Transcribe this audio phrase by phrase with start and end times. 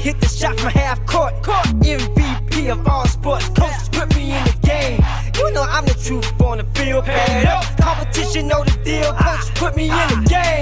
[0.00, 1.34] hit the shot from half court.
[1.42, 1.66] court.
[1.84, 3.48] MVP of all sports.
[3.50, 5.00] Coach put me in the game.
[5.36, 7.04] You know I'm the truth on the field.
[7.08, 7.64] Up.
[7.78, 9.12] Competition know the deal.
[9.12, 10.24] Coach put me in the ah.
[10.26, 10.59] game.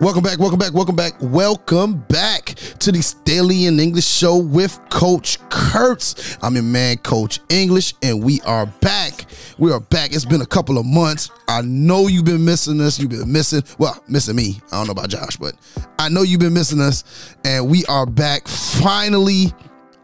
[0.00, 4.78] Welcome back, welcome back, welcome back, welcome back to the Staley and English show with
[4.90, 6.38] Coach Kurtz.
[6.40, 9.26] I'm your man, Coach English, and we are back.
[9.58, 10.14] We are back.
[10.14, 11.32] It's been a couple of months.
[11.48, 13.00] I know you've been missing us.
[13.00, 14.60] You've been missing, well, missing me.
[14.70, 15.56] I don't know about Josh, but
[15.98, 18.46] I know you've been missing us, and we are back.
[18.46, 19.52] Finally,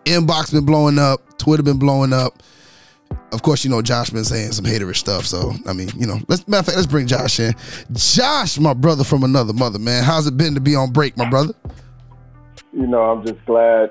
[0.06, 2.42] inbox been blowing up, Twitter been blowing up
[3.32, 5.26] of course, you know Josh been saying some haterish stuff.
[5.26, 7.54] So I mean, you know, let's matter of fact, let's bring Josh in.
[7.92, 10.04] Josh, my brother from another mother, man.
[10.04, 11.54] How's it been to be on break, my brother?
[12.72, 13.90] You know, I'm just glad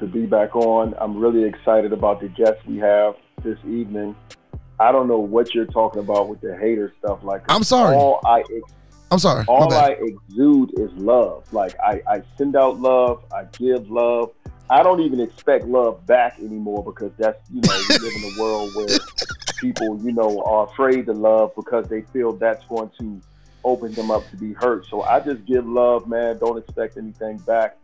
[0.00, 0.94] to be back on.
[0.98, 4.14] I'm really excited about the guests we have this evening.
[4.80, 7.22] I don't know what you're talking about with the hater stuff.
[7.22, 7.94] Like, I'm sorry.
[7.94, 8.74] All I ex-
[9.10, 9.44] I'm sorry.
[9.46, 11.50] all I exude is love.
[11.52, 13.24] Like I, I send out love.
[13.32, 14.32] I give love.
[14.70, 18.40] I don't even expect love back anymore because that's you know we live in a
[18.42, 18.98] world where
[19.60, 23.20] people you know are afraid to love because they feel that's going to
[23.64, 24.86] open them up to be hurt.
[24.86, 26.38] So I just give love, man.
[26.38, 27.76] Don't expect anything back.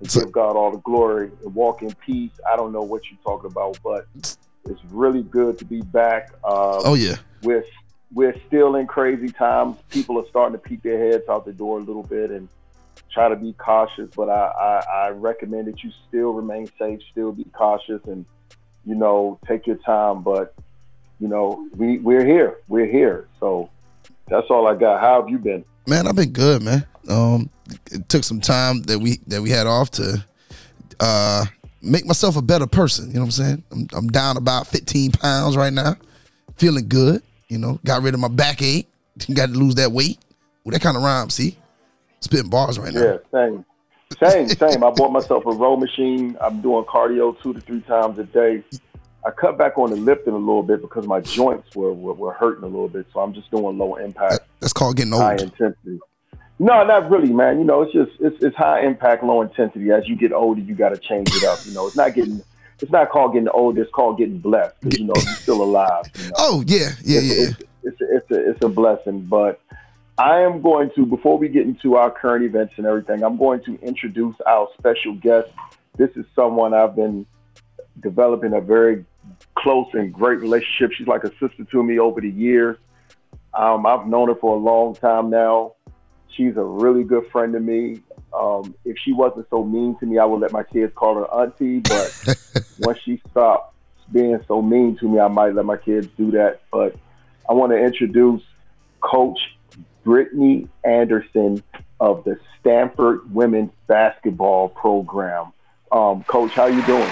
[0.00, 2.32] And So- give God all the glory and walk in peace.
[2.50, 6.30] I don't know what you're talking about, but it's really good to be back.
[6.44, 7.16] Um, Oh yeah.
[7.42, 7.64] we're
[8.12, 9.76] we're still in crazy times.
[9.90, 12.48] People are starting to peek their heads out the door a little bit and
[13.18, 14.08] try to be cautious.
[14.14, 18.24] But I, I, I recommend that you still remain safe, still be cautious, and
[18.84, 20.22] you know take your time.
[20.22, 20.54] But
[21.18, 23.26] you know we we're here, we're here.
[23.40, 23.70] So
[24.28, 25.00] that's all I got.
[25.00, 25.64] How have you been?
[25.86, 26.86] Man, I've been good, man.
[27.08, 27.50] Um,
[27.90, 30.24] it took some time that we that we had off to
[31.00, 31.44] uh
[31.82, 33.08] make myself a better person.
[33.08, 33.64] You know what I'm saying?
[33.72, 35.96] I'm, I'm down about 15 pounds right now,
[36.56, 37.22] feeling good.
[37.48, 38.86] You know, got rid of my backache.
[39.34, 40.18] got to lose that weight.
[40.62, 41.34] Well, that kind of rhymes.
[41.34, 41.56] See,
[42.20, 43.02] spitting bars right now.
[43.02, 43.64] Yeah, same,
[44.20, 44.84] same, same.
[44.84, 46.36] I bought myself a row machine.
[46.40, 48.62] I'm doing cardio two to three times a day.
[49.26, 52.32] I cut back on the lifting a little bit because my joints were, were, were
[52.32, 53.06] hurting a little bit.
[53.12, 54.40] So I'm just doing low impact.
[54.60, 55.42] That's called getting high old.
[55.42, 55.98] intensity.
[56.60, 57.58] No, not really, man.
[57.58, 59.90] You know, it's just it's, it's high impact, low intensity.
[59.90, 61.58] As you get older, you got to change it up.
[61.64, 62.42] You know, it's not getting
[62.80, 63.78] it's not called getting old.
[63.78, 64.80] It's called getting blessed.
[64.80, 66.04] 'cause, you know, you're still alive.
[66.16, 66.32] You know?
[66.38, 67.34] Oh yeah, yeah, yeah.
[67.48, 69.22] it's, it's, a, it's a it's a blessing.
[69.22, 69.60] But
[70.18, 73.62] I am going to before we get into our current events and everything, I'm going
[73.64, 75.48] to introduce our special guest.
[75.96, 77.24] This is someone I've been
[78.00, 79.04] developing a very
[79.56, 80.90] close and great relationship.
[80.96, 82.76] She's like a sister to me over the years.
[83.54, 85.74] Um, I've known her for a long time now.
[86.30, 88.00] She's a really good friend to me.
[88.32, 91.32] Um, if she wasn't so mean to me, I would let my kids call her
[91.32, 91.78] auntie.
[91.78, 92.36] But
[92.80, 93.72] once she stopped
[94.12, 96.62] being so mean to me, I might let my kids do that.
[96.72, 96.96] But
[97.48, 98.42] I want to introduce
[99.00, 99.38] Coach
[100.08, 101.62] Britany Andersen
[102.00, 105.52] of the Stanford Women's Basketball Program.
[105.92, 107.10] Um, Coach, how you doing?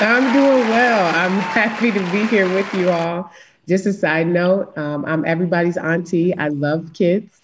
[0.00, 1.14] I'm doing well.
[1.14, 3.30] I'm happy to be here with you all.
[3.68, 6.36] Just a side note, um, I'm everybody's auntie.
[6.36, 7.40] I love kids.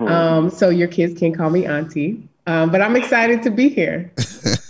[0.00, 2.26] Um, so your kids can call me auntie.
[2.46, 4.10] Um, but I'm excited to be here.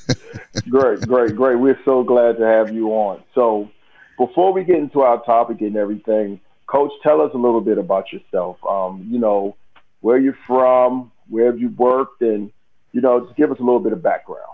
[0.68, 1.54] great, great, great.
[1.56, 3.22] We're so glad to have you on.
[3.34, 3.70] So,
[4.18, 6.40] before we get into our topic and everything,
[6.70, 8.56] Coach, tell us a little bit about yourself.
[8.64, 9.56] Um, you know,
[10.00, 12.52] where you're from, where have you worked, and
[12.92, 14.44] you know, just give us a little bit of background.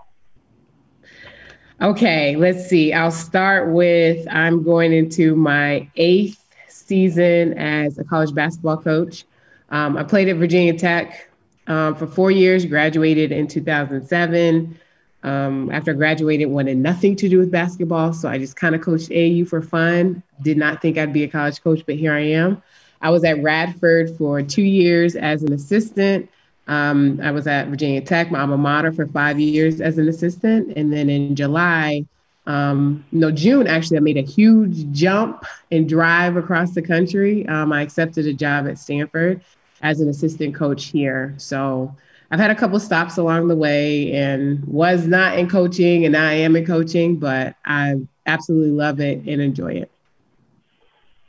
[1.79, 2.91] Okay, let's see.
[2.91, 9.25] I'll start with I'm going into my eighth season as a college basketball coach.
[9.69, 11.29] Um, I played at Virginia Tech
[11.67, 14.79] um, for four years, graduated in 2007.
[15.27, 18.81] Um, after I graduated, wanted nothing to do with basketball, so I just kind of
[18.81, 20.23] coached AAU for fun.
[20.41, 22.63] Did not think I'd be a college coach, but here I am.
[23.01, 26.29] I was at Radford for two years as an assistant.
[26.67, 30.77] Um, I was at Virginia Tech, my alma mater, for five years as an assistant.
[30.77, 32.05] And then in July,
[32.45, 37.45] um, no, June, actually, I made a huge jump and drive across the country.
[37.47, 39.41] Um, I accepted a job at Stanford
[39.81, 41.33] as an assistant coach here.
[41.37, 41.93] So
[42.29, 46.33] I've had a couple stops along the way and was not in coaching and I
[46.33, 47.95] am in coaching, but I
[48.25, 49.91] absolutely love it and enjoy it.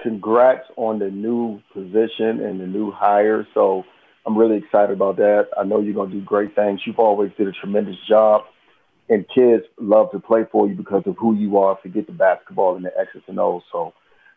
[0.00, 3.46] Congrats on the new position and the new hire.
[3.54, 3.84] So
[4.26, 5.48] I'm really excited about that.
[5.56, 6.80] I know you're going to do great things.
[6.84, 8.42] You've always did a tremendous job
[9.08, 11.78] and kids love to play for you because of who you are.
[11.80, 13.62] Forget the basketball and the X's and O's.
[13.70, 13.94] So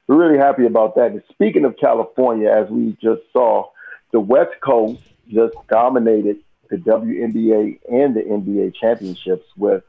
[0.08, 1.08] we're really happy about that.
[1.08, 3.70] And speaking of California, as we just saw,
[4.12, 6.38] the West Coast just dominated
[6.72, 9.84] the WNBA and the NBA championships with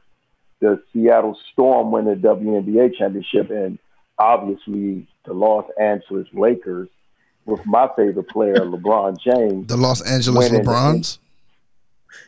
[0.59, 3.79] the Seattle Storm winning the WNBA championship and
[4.19, 6.89] obviously the Los Angeles Lakers
[7.45, 9.67] with my favorite player, LeBron James.
[9.67, 10.49] The Los Angeles.
[10.49, 11.17] LeBrons?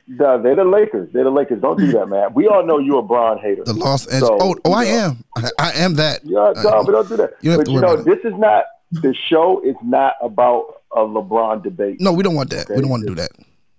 [0.08, 1.10] No, they're the Lakers.
[1.12, 1.62] They're the Lakers.
[1.62, 2.34] Don't do that, man.
[2.34, 3.64] We all know you're a Bron hater.
[3.66, 4.30] The Los Angeles.
[4.30, 4.92] So, oh, oh, I know.
[4.92, 5.24] am.
[5.60, 6.22] I, am that.
[6.24, 7.34] Yeah, Uh, no, but don't do that.
[7.42, 9.62] you but you know, this is not the show.
[9.64, 11.98] is not about a LeBron debate.
[12.00, 12.70] No, we don't want that.
[12.70, 13.32] We don't want to do that.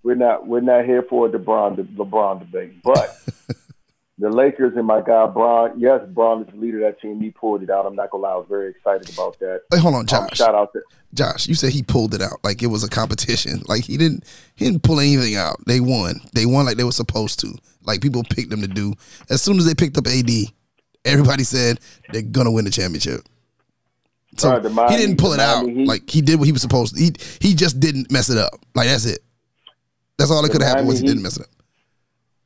[0.06, 0.47] We're not.
[0.47, 2.81] We're not here for a LeBron LeBron debate.
[2.85, 3.19] But
[4.19, 5.79] the Lakers and my guy Bron.
[5.81, 7.20] Yes, Bron is the leader of that team.
[7.20, 7.87] He pulled it out.
[7.87, 8.31] I'm not gonna lie.
[8.31, 9.62] I was very excited about that.
[9.73, 10.37] Hey, hold on, Um, Josh.
[10.38, 10.81] shout out to
[11.12, 13.62] Josh, you said he pulled it out like it was a competition.
[13.67, 14.23] Like he didn't
[14.55, 15.56] he didn't pull anything out.
[15.67, 16.20] They won.
[16.35, 17.52] They won like they were supposed to.
[17.82, 18.94] Like people picked them to do.
[19.29, 20.31] As soon as they picked up AD,
[21.05, 21.81] everybody said
[22.12, 23.23] they're gonna win the championship.
[24.37, 25.64] So Alright, the Miami- he didn't pull it out.
[25.64, 27.02] Miami Heat- Like he did what he was supposed to.
[27.02, 28.52] He he just didn't mess it up.
[28.75, 29.19] Like that's it.
[30.18, 31.48] That's all that could have happened was he Miami didn't mess it up.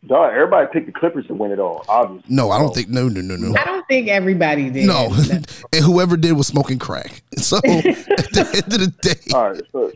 [0.07, 0.33] dog.
[0.35, 1.85] Everybody picked the Clippers to win it all.
[1.89, 2.35] Obviously.
[2.35, 2.89] No, I don't think.
[2.89, 3.57] No, no, no, no.
[3.59, 4.87] I don't think everybody did.
[4.87, 5.15] No,
[5.73, 7.23] and whoever did was smoking crack.
[7.39, 9.63] So at the end of the day, All right.
[9.73, 9.93] So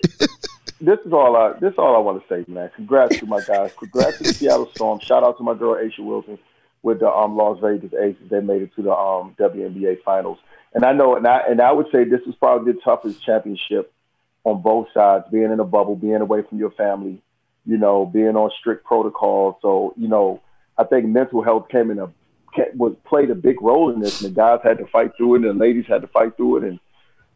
[0.80, 2.70] this is all I this is all I want to say, man.
[2.74, 3.72] Congrats to my guys.
[3.78, 5.00] Congrats to the Seattle Storm.
[5.00, 6.38] Shout out to my girl A'ja Wilson
[6.82, 8.28] with the um Las Vegas Aces.
[8.30, 10.38] They made it to the um WNBA finals.
[10.74, 13.92] And I know and I and I would say this is probably the toughest championship
[14.44, 17.20] on both sides, being in a bubble, being away from your family,
[17.66, 19.58] you know, being on strict protocol.
[19.62, 20.40] So, you know,
[20.76, 22.10] I think mental health came in a
[22.74, 25.36] was played a big role in this, and the guys had to fight through it,
[25.38, 26.78] and the ladies had to fight through it, and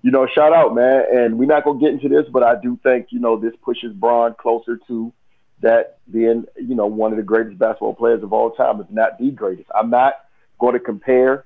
[0.03, 1.05] you know, shout out, man.
[1.13, 3.93] And we're not gonna get into this, but I do think you know this pushes
[3.93, 5.13] Bron closer to
[5.61, 9.19] that being you know one of the greatest basketball players of all time, if not
[9.19, 9.69] the greatest.
[9.75, 10.15] I'm not
[10.59, 11.45] going to compare.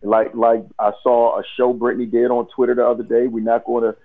[0.00, 3.26] Like like I saw a show Britany did on Twitter the other day.
[3.26, 3.96] We're not going to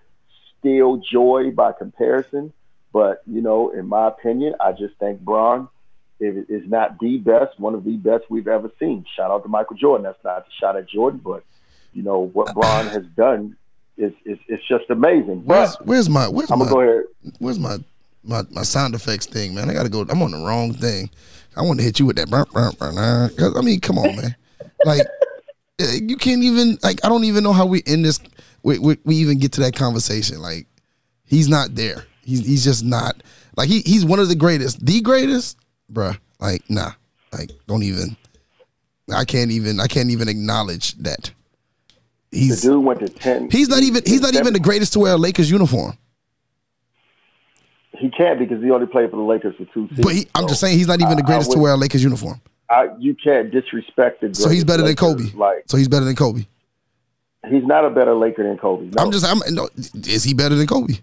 [0.58, 2.52] steal joy by comparison,
[2.94, 5.68] but you know, in my opinion, I just think Bron
[6.20, 9.04] is not the best, one of the best we've ever seen.
[9.18, 10.04] Shout out to Michael Jordan.
[10.06, 11.44] That's not a shot at Jordan, but
[11.92, 13.58] you know what Bron has done
[13.98, 15.44] is is it's just amazing.
[15.44, 17.04] where's But where's my where's I'm my gonna go ahead.
[17.40, 17.78] where's my
[18.24, 19.70] my my sound effects thing, man?
[19.70, 20.06] I gotta go.
[20.10, 21.10] I'm on the wrong thing.
[21.58, 22.30] I want to hit you with that.
[22.30, 23.28] Burp, nah.
[23.38, 24.36] 'Cause, I mean, come on, man.
[24.86, 25.02] Like
[25.80, 27.04] eh, you can't even like.
[27.04, 28.20] I don't even know how we end this.
[28.64, 30.40] We, we, we even get to that conversation.
[30.42, 30.68] Like
[31.26, 32.06] he's not there.
[32.24, 33.22] He's he's just not.
[33.58, 35.58] Like he he's one of the greatest, the greatest,
[35.92, 36.18] bruh.
[36.40, 36.92] Like nah.
[37.32, 38.16] Like don't even.
[39.14, 39.80] I can't even.
[39.80, 41.32] I can't even acknowledge that.
[42.32, 43.50] The He's dude went to ten.
[43.52, 44.02] he's not even.
[44.06, 45.98] He's not even the greatest to wear a Lakers uniform.
[48.00, 50.00] He can't because he only played for the Lakers for two seasons.
[50.06, 52.04] But he, I'm So just saying he's not even the greatest to wear a Lakers
[52.04, 52.42] uniform.
[52.70, 54.34] I, you can't disrespect the.
[54.34, 55.26] So he's better than Kobe.
[55.36, 56.46] Like So he's better than Kobe.
[57.50, 58.88] he's not a better Laker than Kobe.
[58.88, 59.04] No.
[59.04, 59.26] I'm just.
[59.26, 59.40] I'm.
[59.54, 59.70] No,
[60.08, 60.96] is he better than Kobe?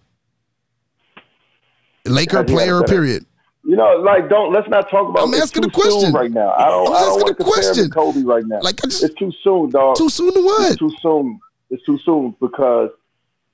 [2.07, 2.83] Laker player.
[2.83, 3.26] Period.
[3.64, 5.23] You know, like don't let's not talk about.
[5.28, 6.12] I'm asking a question.
[6.12, 6.52] right now.
[6.52, 6.88] I don't.
[6.88, 7.90] I'm I don't asking want a to compare question.
[7.90, 8.61] Kobe right now.
[8.62, 9.97] Like just it's too soon, dog.
[9.97, 10.71] too soon to what?
[10.71, 11.40] It's too soon.
[11.69, 12.90] It's too soon because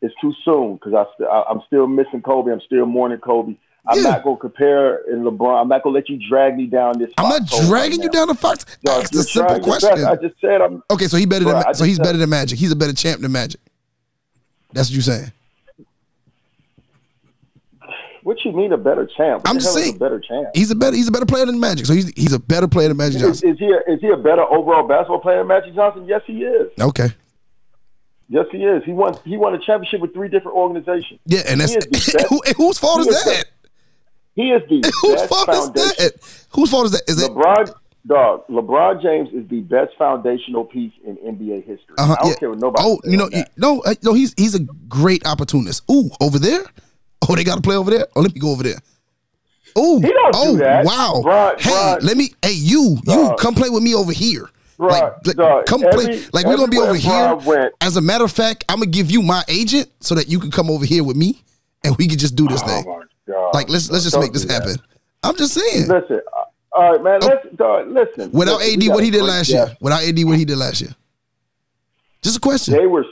[0.01, 2.53] it's too soon because I st- I, I'm still missing Kobe.
[2.53, 3.57] I'm still mourning Kobe.
[3.89, 4.11] I'm Yeah.
[4.11, 5.61] not gonna compare in LeBron.
[5.63, 7.11] I'm not gonna let you drag me down this.
[7.19, 8.65] I'm not foxhole right dragging you down the fox.
[8.89, 10.05] Ask you're the simple question.
[10.05, 10.83] I just said I'm.
[10.91, 11.75] Okay, so he better Bruh, than.
[11.75, 12.59] So he's just better than Magic.
[12.59, 13.61] He's a better champ than Magic.
[14.73, 15.33] That's what you're saying.
[18.27, 19.45] What you mean a better champ?
[19.45, 20.49] What I'm just saying- a better champ.
[20.53, 20.97] He's a better.
[20.97, 21.87] He's a better player than Magic.
[21.87, 23.51] So he's he's a better player than Magic Is, Johnson.
[23.51, 26.07] is he a, is he a better overall basketball player than Magic Johnson?
[26.09, 26.73] Yes, he is.
[26.81, 27.11] Okay.
[28.29, 28.83] Yes, he is.
[28.85, 29.15] He won.
[29.25, 31.21] He won a championship with three different organizations.
[31.27, 33.45] Yeah, and that's is the who, whose fault He is is the- that?
[34.35, 36.47] He is the Whose best fault is that?
[36.51, 37.03] Whose fault is that?
[37.09, 37.31] Is it?
[37.31, 37.73] LeBron,
[38.09, 38.47] dog.
[38.49, 41.95] LeBron James is the best foundational piece in NBA history.
[41.97, 42.37] Uh-huh, I don't yeah.
[42.39, 42.85] care what nobody.
[42.85, 43.51] Oh, you know, that.
[43.57, 45.85] no, no, he's he's a great opportunist.
[45.89, 46.65] Ooh, over there.
[47.29, 48.07] Oh, they got to play over there.
[48.15, 48.79] Oh, let me go over there.
[49.79, 50.85] Ooh, He don't do oh, that.
[50.85, 51.23] wow.
[51.25, 52.03] Bruh, hey, bruh.
[52.03, 52.31] let me.
[52.43, 54.49] Hey, you, you, come play with me over here.
[54.79, 54.91] Bruh,
[55.25, 56.25] like, like, come every- play.
[56.33, 57.35] Like we're gonna be over here.
[57.37, 60.39] Went- As a matter of fact, I'm gonna give you my agent so that you
[60.39, 61.43] can come over here with me,
[61.85, 62.85] and we can just do this Oh thing.
[63.29, 63.55] God.
[63.55, 64.63] Like let's let's just make this do that.
[64.63, 64.77] happen.
[65.23, 65.89] I'm just saying.
[65.89, 67.21] Listen, uh, all right, man.
[67.21, 68.31] Let's dog, listen.
[68.33, 69.75] Without listen, AD, what he did last year.
[69.81, 70.91] Without AD, what he did last year.
[72.23, 72.75] Just a question.
[72.75, 73.05] They were.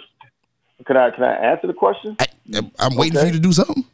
[0.87, 2.27] Can I can I answer the question, I,
[2.79, 3.85] I'm waiting for you to do something.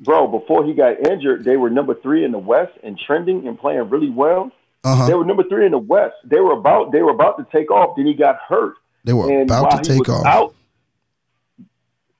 [0.00, 0.26] Bro?
[0.26, 3.88] Before he got injured, they were number three in the West and trending and playing
[3.88, 4.50] really well.
[4.84, 6.14] Uh They were number three in the West.
[6.24, 7.96] They were about they were about to take off.
[7.96, 8.74] Then he got hurt.
[9.04, 10.26] They were and about to take off.
[10.26, 10.54] Out,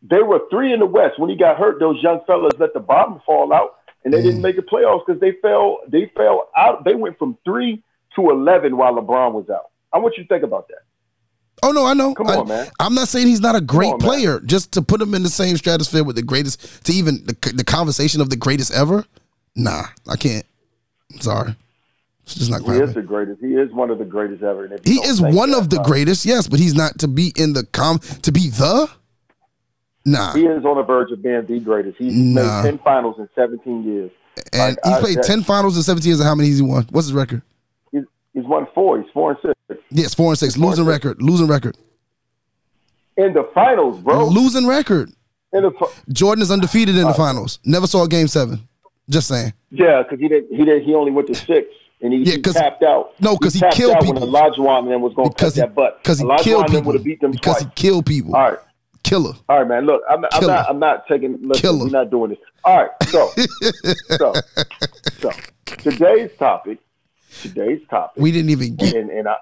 [0.03, 1.19] they were three in the West.
[1.19, 4.25] When he got hurt, those young fellas let the bottom fall out, and they Mm.
[4.25, 5.79] didn't make the playoffs because they fell.
[5.89, 6.85] They fell out.
[6.85, 7.83] They went from three
[8.15, 9.71] to 11 while LeBron was out.
[9.93, 10.83] I want you to think about that.
[11.63, 12.15] Oh no, I know.
[12.15, 12.69] Come I, on, man.
[12.81, 14.09] I'm not saying he's not a great on, man.
[14.09, 14.41] player.
[14.41, 17.65] Just to put him in the same stratosphere with the greatest, to even the, the
[17.65, 19.05] conversation of the greatest ever.
[19.55, 20.45] Nah, I can't.
[21.21, 21.55] Sorry,
[22.25, 23.41] it's just not He is the greatest.
[23.41, 24.65] He is one of the greatest ever.
[24.65, 27.09] And if you He is one of the uh, greatest, yes, but he's not to
[27.09, 28.91] be in the com to be the.
[30.05, 31.97] Nah, He is on the verge of being the greatest.
[31.99, 32.63] He's Nah.
[32.63, 34.11] made 10 finals in 17 years.
[34.53, 36.21] and like, he's I- played ten finals in seventeen years.
[36.21, 36.87] And how many has he won?
[36.91, 37.43] What's his record?
[38.37, 39.01] He's, won four.
[39.01, 39.39] He's four and
[39.69, 39.81] six.
[39.91, 40.55] Yes, four and six.
[40.55, 40.93] Four and Losing six.
[40.95, 41.23] record.
[41.23, 41.77] Losing record.
[43.17, 44.27] In the finals, bro.
[44.29, 45.11] Losing record.
[45.53, 47.59] In the fi- Jordan is undefeated in the finals.
[47.65, 48.69] Never saw a game seven.
[49.09, 49.53] Just saying.
[49.71, 50.51] yeah, because he didn't.
[50.55, 50.83] He didn't.
[50.85, 51.69] He only went to six,
[52.03, 53.15] and he, Yeah, he tapped out.
[53.21, 54.21] no, 'cause he tapped killed out people.
[54.21, 56.03] when Olajuwon them was going to cut Because he, that butt.
[56.03, 56.83] because he killed people.
[56.83, 57.63] would have beat them Because twice.
[57.63, 58.35] he killed people.
[58.37, 58.59] All right.
[59.05, 59.33] Killer.
[59.49, 59.87] All right, man.
[59.87, 60.69] Look, I'm, I'm not.
[60.69, 61.39] I'm not taking.
[61.43, 61.85] Listen, Killer.
[61.85, 62.39] we're not doing this.
[62.65, 62.91] All right.
[63.09, 63.31] So,
[64.19, 64.35] so,
[65.21, 65.31] so,
[65.79, 66.79] today's topic.
[67.43, 68.23] Today's topic.
[68.23, 68.95] We didn't even get.
[68.95, 69.37] and and I,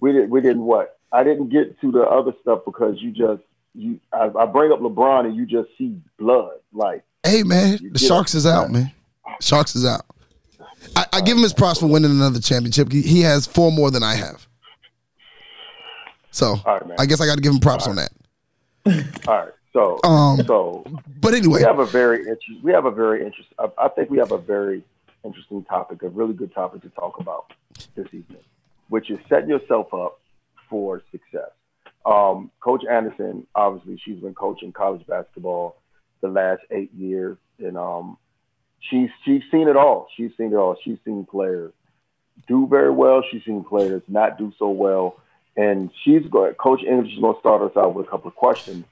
[0.00, 0.30] we didn't.
[0.30, 0.98] We didn't what?
[1.12, 3.42] I didn't get to the other stuff because you just
[3.74, 4.00] you.
[4.12, 6.52] I, I bring up LeBron and you just see blood.
[6.72, 8.38] Like Hey man, the Sharks it.
[8.38, 8.92] is out, man.
[9.40, 10.02] Sharks is out.
[10.96, 12.90] I, I give him his props for winning another championship.
[12.90, 14.46] He, he has four more than I have.
[16.30, 16.82] So right.
[16.98, 18.12] I guess I got to give him props on that.
[19.26, 19.52] all right.
[19.72, 20.84] So Um, so
[21.20, 22.60] But anyway, we have a very interesting.
[22.62, 23.56] We have a very interesting.
[23.58, 24.82] I, I think we have a very
[25.24, 27.52] interesting topic, a really good topic to talk about
[27.94, 28.44] this evening,
[28.88, 30.20] which is setting yourself up
[30.68, 31.50] for success.
[32.06, 35.76] Um, Coach Andersen, obviously, she's been coaching college basketball
[36.22, 38.16] the last eight years, and um,
[38.80, 40.08] she's she's seen it all.
[40.16, 40.76] She's seen it all.
[40.82, 41.72] She's seen players
[42.48, 43.22] do very well.
[43.30, 45.20] She's seen players not do so well.
[45.56, 46.54] And she's going.
[46.54, 48.84] Coach is going to start us out with a couple of questions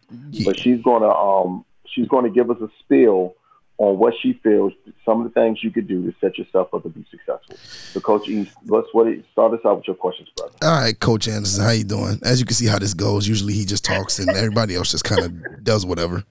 [0.45, 3.35] but she's gonna um she's gonna give us a spill
[3.79, 4.73] on what she feels
[5.05, 7.57] some of the things you could do to set yourself up to be successful.
[7.57, 10.53] So Coach East, let's what it, start us out with your questions, brother.
[10.63, 12.19] all right, Coach Andersen, how you doing?
[12.25, 15.05] As you can see how this goes, usually he just talks and everybody else just
[15.05, 16.25] kind of does whatever.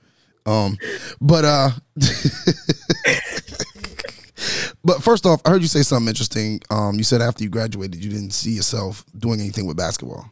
[0.45, 0.77] Um,
[1.19, 1.69] but uh,
[4.83, 6.61] but first off, I heard you say something interesting.
[6.69, 10.31] Um, you said after you graduated, you didn't see yourself doing anything with basketball,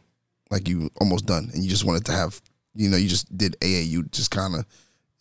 [0.50, 2.40] like you almost done, and you just wanted to have,
[2.74, 4.64] you know, you just did AAU, just kind of,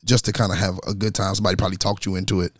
[0.05, 1.35] just to kind of have a good time.
[1.35, 2.53] Somebody probably talked you into it.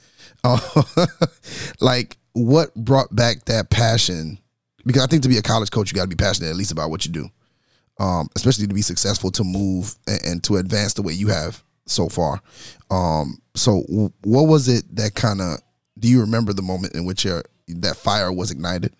[0.43, 0.59] Uh,
[1.79, 4.39] like, what brought back that passion?
[4.85, 6.71] Because I think to be a college coach, you got to be passionate at least
[6.71, 7.29] about what you do,
[7.99, 11.63] um, especially to be successful, to move and, and to advance the way you have
[11.85, 12.41] so far.
[12.91, 15.59] Um, so, w- what was it that kind of?
[15.97, 18.93] Do you remember the moment in which your that fire was ignited?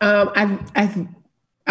[0.00, 1.08] Um, I, I,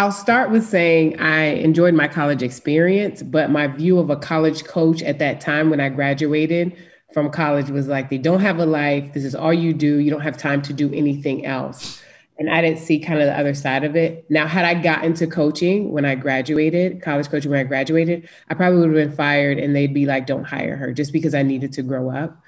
[0.00, 4.64] I'll start with saying I enjoyed my college experience, but my view of a college
[4.64, 6.74] coach at that time when I graduated
[7.12, 9.12] from college was like, they don't have a life.
[9.12, 9.98] This is all you do.
[9.98, 12.02] You don't have time to do anything else.
[12.38, 14.24] And I didn't see kind of the other side of it.
[14.30, 18.54] Now, had I gotten to coaching when I graduated, college coaching when I graduated, I
[18.54, 21.42] probably would have been fired and they'd be like, don't hire her just because I
[21.42, 22.42] needed to grow up.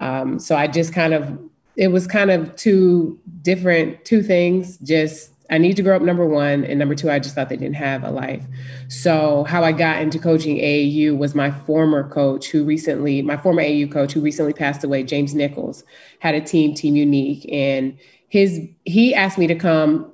[0.00, 1.38] Um, so I just kind of,
[1.76, 4.76] it was kind of two different, two things.
[4.78, 6.64] Just, I need to grow up, number one.
[6.64, 8.44] And number two, I just thought they didn't have a life.
[8.88, 13.62] So how I got into coaching AAU was my former coach who recently, my former
[13.62, 15.84] AAU coach who recently passed away, James Nichols,
[16.18, 17.48] had a team, Team Unique.
[17.52, 17.96] And
[18.28, 20.10] his, he asked me to come,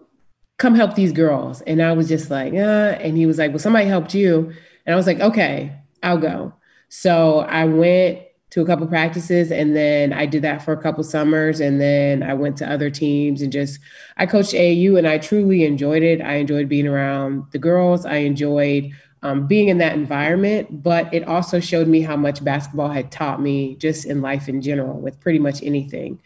[0.59, 1.62] come help these girls.
[1.62, 4.53] And I was just like, uh, and he was like, well, somebody helped you.
[4.85, 6.53] And I was like, okay, I'll go.
[6.89, 8.21] So I went
[8.52, 12.23] to a couple practices and then I did that for a couple summers and then
[12.23, 13.80] I went to other teams and just
[14.18, 16.21] I coached AAU and I truly enjoyed it.
[16.21, 18.04] I enjoyed being around the girls.
[18.04, 18.90] I enjoyed
[19.23, 23.40] um, being in that environment, but it also showed me how much basketball had taught
[23.40, 26.21] me just in life in general with pretty much anything.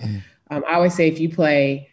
[0.50, 1.88] Um, I always say if you play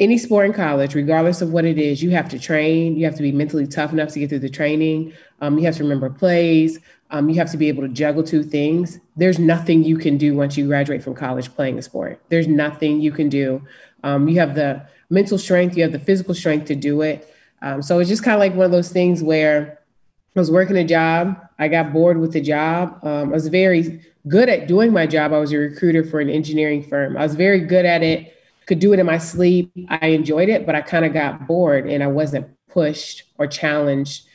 [0.00, 2.96] any sport in college, regardless of what it is, you have to train.
[2.96, 5.12] You have to be mentally tough enough to get through the training.
[5.40, 6.80] Um, you have to remember plays.
[7.10, 8.98] Um, you have to be able to juggle two things.
[9.16, 12.20] There's nothing you can do once you graduate from college playing a sport.
[12.28, 13.62] There's nothing you can do.
[14.02, 17.32] Um, you have the mental strength, you have the physical strength to do it.
[17.62, 19.78] Um, so it's just kind of like one of those things where
[20.34, 21.40] I was working a job.
[21.58, 22.98] I got bored with the job.
[23.02, 25.32] Um, I was very good at doing my job.
[25.32, 27.16] I was a recruiter for an engineering firm.
[27.16, 28.36] I was very good at it,
[28.66, 29.72] could do it in my sleep.
[29.88, 34.25] I enjoyed it, but I kind of got bored and I wasn't pushed or challenged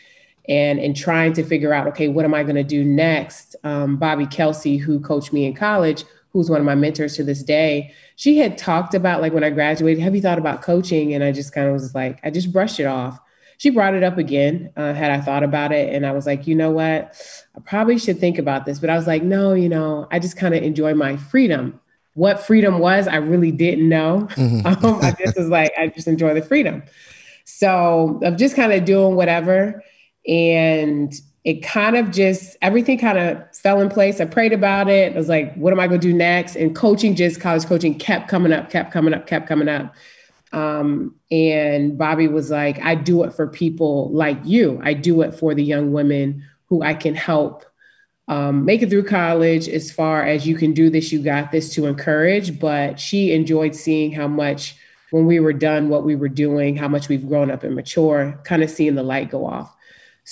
[0.80, 4.26] and trying to figure out okay what am i going to do next um, Bobbie
[4.26, 8.38] Kelsey who coached me in college who's one of my mentors to this day she
[8.38, 11.54] had talked about like when i graduated have you thought about coaching and i just
[11.54, 13.20] kind of was like i just brushed it off
[13.58, 16.48] she brought it up again uh, had i thought about it and i was like
[16.48, 17.16] you know what
[17.56, 20.38] i probably should think about this but i was like no you know i just
[20.38, 21.80] kind of enjoy my freedom
[22.14, 24.28] what freedom was, I really didn't know.
[24.32, 24.62] Mm-hmm.
[24.86, 26.84] Um, I just was like, I just enjoy the freedom.
[27.46, 29.84] So I'm just kind of doing whatever.
[30.28, 31.14] And
[31.44, 34.22] it kind of just, everything kind of fell in place.
[34.22, 35.14] I prayed about it.
[35.14, 36.56] I was like, what am I going to do next?
[36.56, 39.96] And coaching, just college coaching kept coming up, kept coming up, kept coming up.
[40.54, 44.80] Um, and Bobbie was like, I do it for people like you.
[44.84, 47.66] I do it for the young women who I can help
[48.28, 51.74] um, make it through college as far as you can do this, you got this
[51.74, 52.60] to encourage.
[52.60, 54.78] But she enjoyed seeing how much,
[55.10, 58.40] when we were done what we were doing, how much we've grown up and mature,
[58.46, 59.76] kind of seeing the light go off.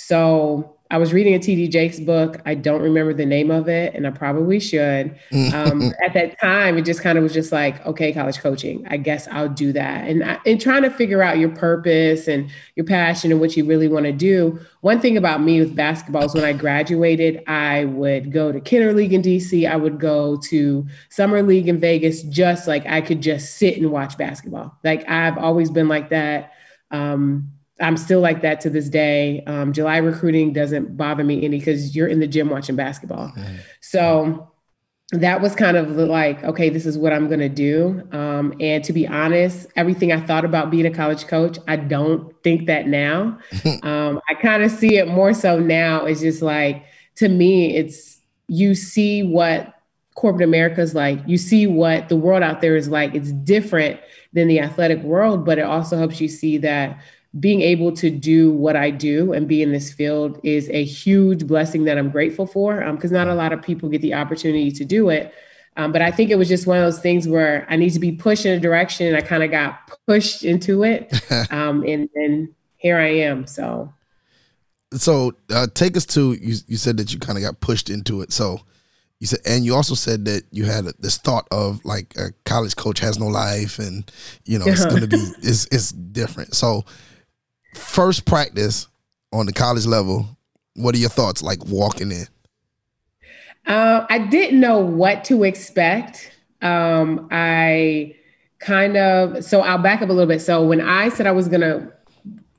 [0.06, 2.40] So I was reading a TD Jakes book.
[2.44, 5.16] I don't remember the name of it, and I probably should.
[5.52, 8.84] Um, at that time, it just kind of was just like, okay, college coaching.
[8.90, 10.08] I guess I'll do that.
[10.08, 13.64] And I, and trying to figure out your purpose and your passion and what you
[13.64, 14.58] really want to do.
[14.80, 18.92] One thing about me with basketball is when I graduated, I would go to Kenner
[18.92, 19.70] League in DC.
[19.70, 23.92] I would go to Summer League in Vegas, just like I could just sit and
[23.92, 24.76] watch basketball.
[24.82, 26.52] Like I've always been like that.
[26.90, 29.42] Um, I'm still like that to this day.
[29.46, 33.32] Um, July recruiting doesn't bother me any because you're in the gym watching basketball.
[33.36, 33.56] Mm.
[33.80, 34.50] So
[35.12, 38.06] that was kind of like, okay, this is what I'm going to do.
[38.12, 42.32] Um, and to be honest, everything I thought about being a college coach, I don't
[42.44, 43.38] think that now.
[43.82, 46.04] um, I kind of see it more so now.
[46.04, 46.84] It's just like,
[47.16, 49.74] to me, it's you see what
[50.14, 53.14] corporate America is like, you see what the world out there is like.
[53.14, 53.98] It's different
[54.32, 57.00] than the athletic world, but it also helps you see that
[57.38, 61.46] being able to do what I do and be in this field is a huge
[61.46, 64.72] blessing that I'm grateful for because um, not a lot of people get the opportunity
[64.72, 65.32] to do it.
[65.76, 68.00] Um, but I think it was just one of those things where I need to
[68.00, 71.12] be pushed in a direction and I kind of got pushed into it.
[71.50, 73.46] Um, and, and here I am.
[73.46, 73.92] So,
[74.92, 78.20] so uh, take us to you, you said that you kind of got pushed into
[78.20, 78.32] it.
[78.32, 78.60] So,
[79.20, 82.74] you said, and you also said that you had this thought of like a college
[82.76, 84.10] coach has no life, and
[84.44, 86.54] you know it's going to be it's it's different.
[86.54, 86.84] So,
[87.74, 88.88] first practice
[89.32, 90.26] on the college level,
[90.74, 92.26] what are your thoughts like walking in?
[93.66, 96.32] Uh, I didn't know what to expect.
[96.62, 98.16] Um, I
[98.58, 100.40] kind of, so I'll back up a little bit.
[100.40, 101.92] So when I said I was going to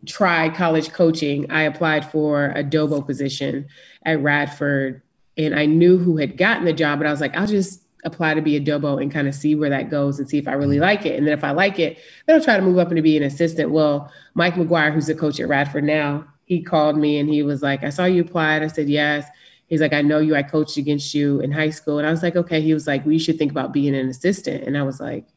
[0.06, 3.68] try college coaching, I applied for a Dobo position
[4.06, 5.02] at Radford
[5.38, 8.34] and I knew who had gotten the job, but I was like, I'll just apply
[8.34, 10.54] to be a Dobo and kind of see where that goes and see if I
[10.54, 10.84] really mm-hmm.
[10.84, 11.18] like it.
[11.18, 13.24] And then if I like it, then I'll try to move up into be an
[13.24, 13.72] assistant.
[13.72, 17.62] Well, Mike McGuire, who's the coach at Radford now, he called me and he was
[17.62, 18.64] like, I saw you applied.
[18.64, 19.28] I said, yes.
[19.68, 20.36] He's like, I know you.
[20.36, 21.98] I coached against you in high school.
[21.98, 22.60] And I was like, okay.
[22.62, 24.66] He was like, well, should think about being an assistant.
[24.66, 25.28] And I was like,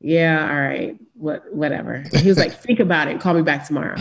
[0.00, 1.94] yeah, all right, what, whatever.
[1.94, 3.20] And he was like, think about it.
[3.20, 3.96] Call me back tomorrow.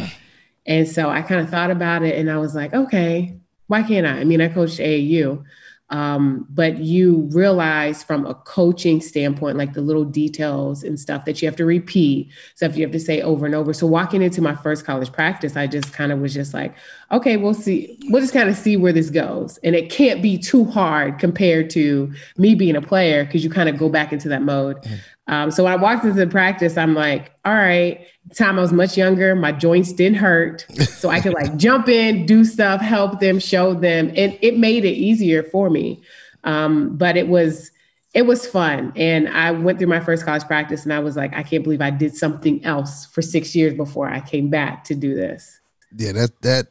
[0.66, 4.06] And so I kind of thought about it and I was like, okay, why can't
[4.06, 4.20] I?
[4.20, 5.44] I mean, I coached AAU.
[5.89, 11.41] Um, but you realize from a coaching standpoint, like the little details and stuff that
[11.41, 13.73] you have to repeat, stuff you have to say over and over.
[13.73, 16.76] So walking into my first college practice, I just kind of was just like,
[17.12, 19.60] okay, we'll see, we'll just kind of see where this goes.
[19.60, 23.69] And it can't be too hard compared to me being a player because you kind
[23.69, 24.82] of go back into that mode.
[24.82, 24.95] Mm-hmm.
[25.34, 28.06] Um, so when I walked into the practice, I'm like, all right.
[28.36, 32.26] Time I was much younger, my joints didn't hurt, so I could like jump in,
[32.26, 36.02] do stuff, help them, show them, and it made it easier for me.
[36.44, 37.72] Um, but it was
[38.13, 41.34] it was fun, and I went through my first college practice, and I was like,
[41.34, 44.96] I can't believe I did something else for six years before I came back to
[44.96, 45.60] do this.
[45.96, 46.68] Yeah, that that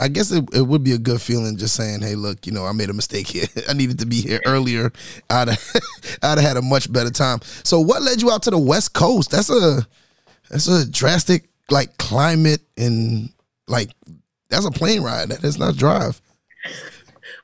[0.00, 2.64] I guess it, it would be a good feeling just saying, "Hey, look, you know,
[2.64, 3.46] I made a mistake here.
[3.68, 4.92] I needed to be here earlier.
[5.28, 5.72] I'd have,
[6.22, 8.94] I'd have had a much better time." So, what led you out to the West
[8.94, 9.30] Coast?
[9.30, 9.86] That's a
[10.50, 13.30] that's a drastic like climate and
[13.68, 13.90] like
[14.48, 15.28] that's a plane ride.
[15.30, 16.20] That is not drive.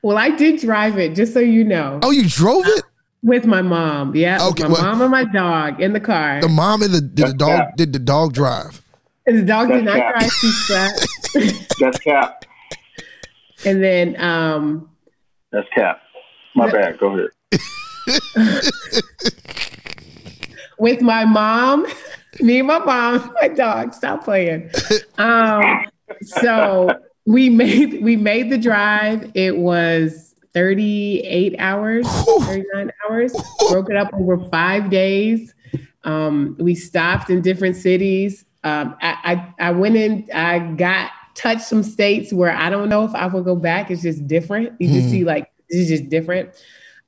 [0.03, 1.99] Well, I did drive it, just so you know.
[2.03, 2.83] Oh, you drove it
[3.23, 4.15] with my mom.
[4.15, 6.41] Yeah, okay, my well, mom and my dog in the car.
[6.41, 8.81] The mom and the did the dog did the dog drive.
[9.25, 10.19] And the dog That's did not cap.
[10.19, 10.31] drive.
[10.31, 11.07] She sat.
[11.79, 12.45] That's cap.
[13.65, 14.89] And then um
[15.51, 16.01] That's cap.
[16.55, 16.99] My bad.
[16.99, 17.29] Go ahead.
[20.79, 21.85] with my mom,
[22.41, 24.69] me and my mom, my dog, stop playing.
[25.17, 25.85] Um,
[26.21, 29.31] so we made we made the drive.
[29.33, 33.33] It was 38 hours, 39 hours,
[33.69, 35.53] broke it up over five days.
[36.03, 38.45] Um, we stopped in different cities.
[38.63, 43.05] Um, I, I, I went in, I got touched some states where I don't know
[43.05, 43.91] if I will go back.
[43.91, 44.73] It's just different.
[44.79, 45.11] You just mm.
[45.11, 46.49] see like this is just different.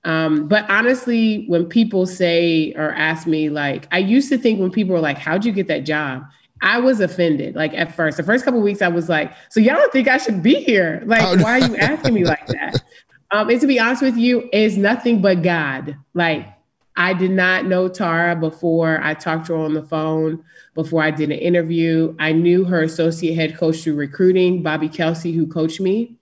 [0.05, 4.71] Um, but honestly, when people say or ask me, like, I used to think when
[4.71, 6.23] people were like, How'd you get that job?
[6.61, 7.55] I was offended.
[7.55, 10.17] Like at first, the first couple weeks, I was like, "So y'all don't think I
[10.17, 11.01] should be here?
[11.05, 12.83] Like, oh, why are you asking me like that?"
[13.31, 15.95] Um, and to be honest with you, it's nothing but God.
[16.15, 16.47] Like
[16.95, 21.11] I did not know Tara before I talked to her on the phone, before I
[21.11, 22.15] did an interview.
[22.19, 26.17] I knew her associate head coach through recruiting, Bobbie Kelsey, who coached me,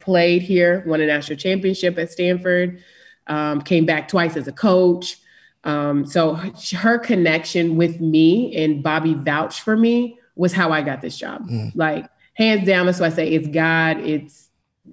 [0.00, 2.82] played here, won a national championship at Stanford,
[3.26, 5.18] um, came back twice as a coach.
[5.64, 6.34] Um, so
[6.76, 11.48] her connection with me and Bobbie vouched for me was how I got this job.
[11.48, 11.72] Mm.
[11.74, 14.48] Like hands down, that's why I say it's God, it's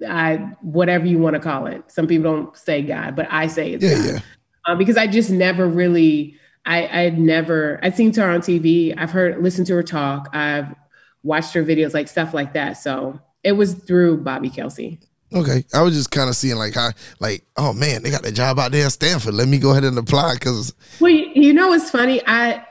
[0.08, 1.90] I whatever you want to call it.
[1.90, 4.04] Some people don't say God, but I say it's yeah, God.
[4.06, 4.20] Yeah
[4.66, 8.94] um, because I just never really, I I had never, I'd seen her on TV.
[8.96, 10.28] I've heard, listened to her talk.
[10.32, 10.74] I've
[11.22, 12.74] watched her videos, like stuff like that.
[12.74, 15.00] So it was through Bobbie Kelsey.
[15.32, 18.32] Okay, I was just kind of seeing like how, like, oh man, they got the
[18.32, 19.34] job out there in Stanford.
[19.34, 20.74] Let me go ahead and apply because.
[20.98, 22.20] Well, you know what's funny?
[22.26, 22.64] I,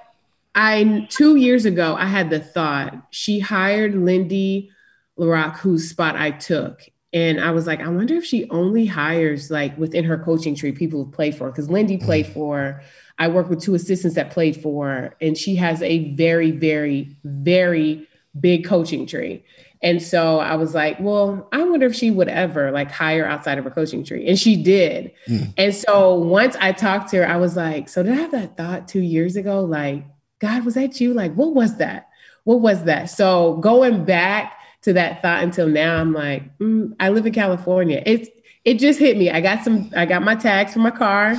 [0.55, 4.71] I two years ago, I had the thought she hired Lindy
[5.15, 6.81] La Rocque, whose spot I took,
[7.13, 10.73] and I was like, I wonder if she only hires like within her coaching tree
[10.73, 11.49] people who play for.
[11.49, 12.33] Because Lindy played mm.
[12.33, 12.83] for,
[13.17, 18.05] I work with two assistants that played for, and she has a very, very, very
[18.37, 19.43] big coaching tree.
[19.81, 23.57] And so I was like, well, I wonder if she would ever like hire outside
[23.57, 24.27] of her coaching tree.
[24.27, 25.11] And she did.
[25.27, 25.53] Mm.
[25.57, 28.57] And so once I talked to her, I was like, so did I have that
[28.57, 29.61] thought two years ago?
[29.61, 30.05] Like,
[30.39, 31.13] God, was that you?
[31.13, 32.09] Like, what was that?
[32.43, 33.09] What was that?
[33.09, 35.97] So going back to that thought until now.
[35.97, 38.01] I'm like, mm, I live in California.
[38.05, 38.29] It's
[38.65, 39.29] it just hit me.
[39.29, 39.91] I got some.
[39.95, 41.35] I got my tags for my car.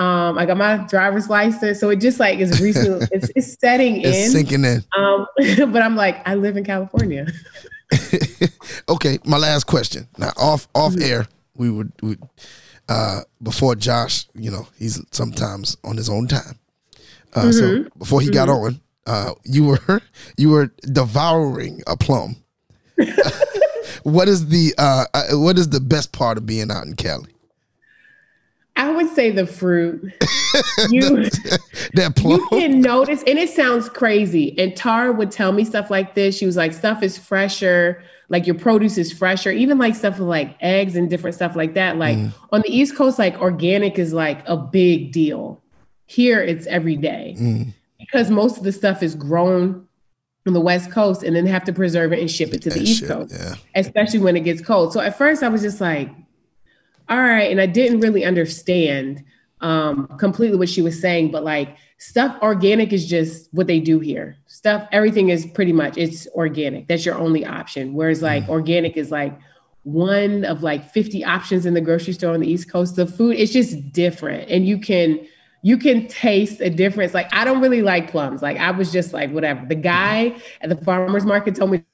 [0.00, 3.06] Um, I got my driver's license, so it just like is recent.
[3.12, 4.82] it's, it's setting it's in, sinking in.
[4.96, 5.26] Um,
[5.70, 7.26] but I'm like, I live in California.
[8.88, 10.08] okay, my last question.
[10.16, 11.02] Now, off off mm-hmm.
[11.02, 12.16] air, we would, we,
[12.88, 16.58] uh, before Josh, you know, he's sometimes on his own time.
[17.34, 17.50] Uh, mm-hmm.
[17.50, 18.34] So before he mm-hmm.
[18.34, 20.00] got on, uh, you were
[20.38, 22.36] you were devouring a plum.
[24.04, 27.34] what is the uh, uh, what is the best part of being out in Cali?
[28.76, 30.12] I would say the fruit.
[30.88, 31.00] You,
[31.94, 32.40] that plum.
[32.40, 34.58] you can notice, and it sounds crazy.
[34.58, 36.36] And Tara would tell me stuff like this.
[36.36, 40.56] She was like, "Stuff is fresher, like your produce is fresher, even like stuff like
[40.60, 42.32] eggs and different stuff like that." Like mm.
[42.52, 45.62] on the East Coast, like organic is like a big deal.
[46.06, 47.72] Here, it's every day mm.
[47.98, 49.86] because most of the stuff is grown
[50.46, 52.80] on the West Coast and then have to preserve it and ship it to the
[52.80, 53.54] East shit, Coast, yeah.
[53.74, 54.92] especially when it gets cold.
[54.92, 56.10] So at first I was just like,
[57.10, 57.50] all right.
[57.50, 59.24] And I didn't really understand
[59.60, 63.98] um, completely what she was saying, but like stuff organic is just what they do
[63.98, 64.36] here.
[64.46, 66.88] Stuff, everything is pretty much it's organic.
[66.88, 67.92] That's your only option.
[67.92, 68.48] Whereas like mm.
[68.48, 69.38] organic is like
[69.82, 72.96] one of like 50 options in the grocery store on the East Coast.
[72.96, 74.48] The food, it's just different.
[74.48, 75.26] And you can
[75.62, 77.12] you can taste a difference.
[77.12, 78.40] Like I don't really like plums.
[78.40, 79.66] Like I was just like whatever.
[79.66, 81.84] The guy at the farmers market told me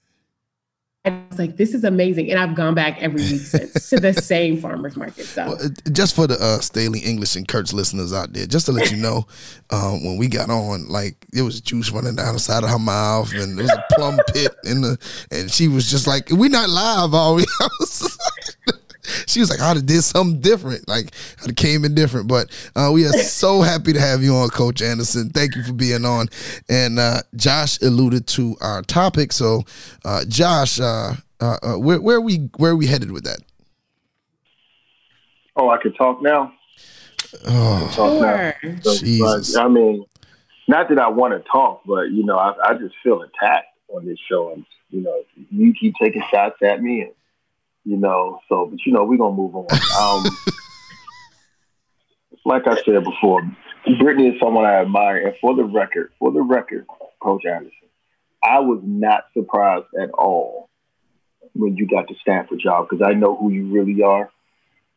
[1.06, 2.30] I was like, this is amazing.
[2.30, 5.26] And I've gone back every week since to the same farmer's market.
[5.26, 5.58] So, well,
[5.92, 8.96] just for the uh, Staley English and Kurtz listeners out there, just to let you
[8.96, 9.26] know,
[9.70, 12.78] um, when we got on, like, it was juice running down the side of her
[12.78, 14.98] mouth and there was a plum pit in the,
[15.30, 17.44] and she was just like, we're not live, are we?
[19.26, 20.88] she was like, I'd have did something different.
[20.88, 22.28] Like I'd have came in different.
[22.28, 25.30] But uh, we are so happy to have you on, Coach Andersen.
[25.30, 26.28] Thank you for being on.
[26.68, 29.32] And uh, Josh alluded to our topic.
[29.32, 29.64] So,
[30.04, 33.40] uh, Josh, uh, uh, uh, where where are we where are we headed with that?
[35.56, 36.52] Oh, I can talk now.
[37.46, 38.20] Oh, talk sure.
[38.20, 38.80] now.
[38.82, 39.54] So, Jesus.
[39.54, 40.04] But, I mean,
[40.68, 44.04] not that I want to talk, but you know, I, I just feel attacked on
[44.04, 47.12] this show, and you know, you keep taking shots at me, and
[47.86, 48.40] you know.
[48.48, 49.66] So, but you know, we're gonna move on.
[49.98, 50.38] Um,
[52.44, 53.42] like I said before,
[53.86, 56.86] Britany is someone I admire, and for the record, for the record,
[57.22, 57.88] Coach Andersen,
[58.44, 60.68] I was not surprised at all
[61.54, 64.30] when you got the Stanford job because I know who you really are,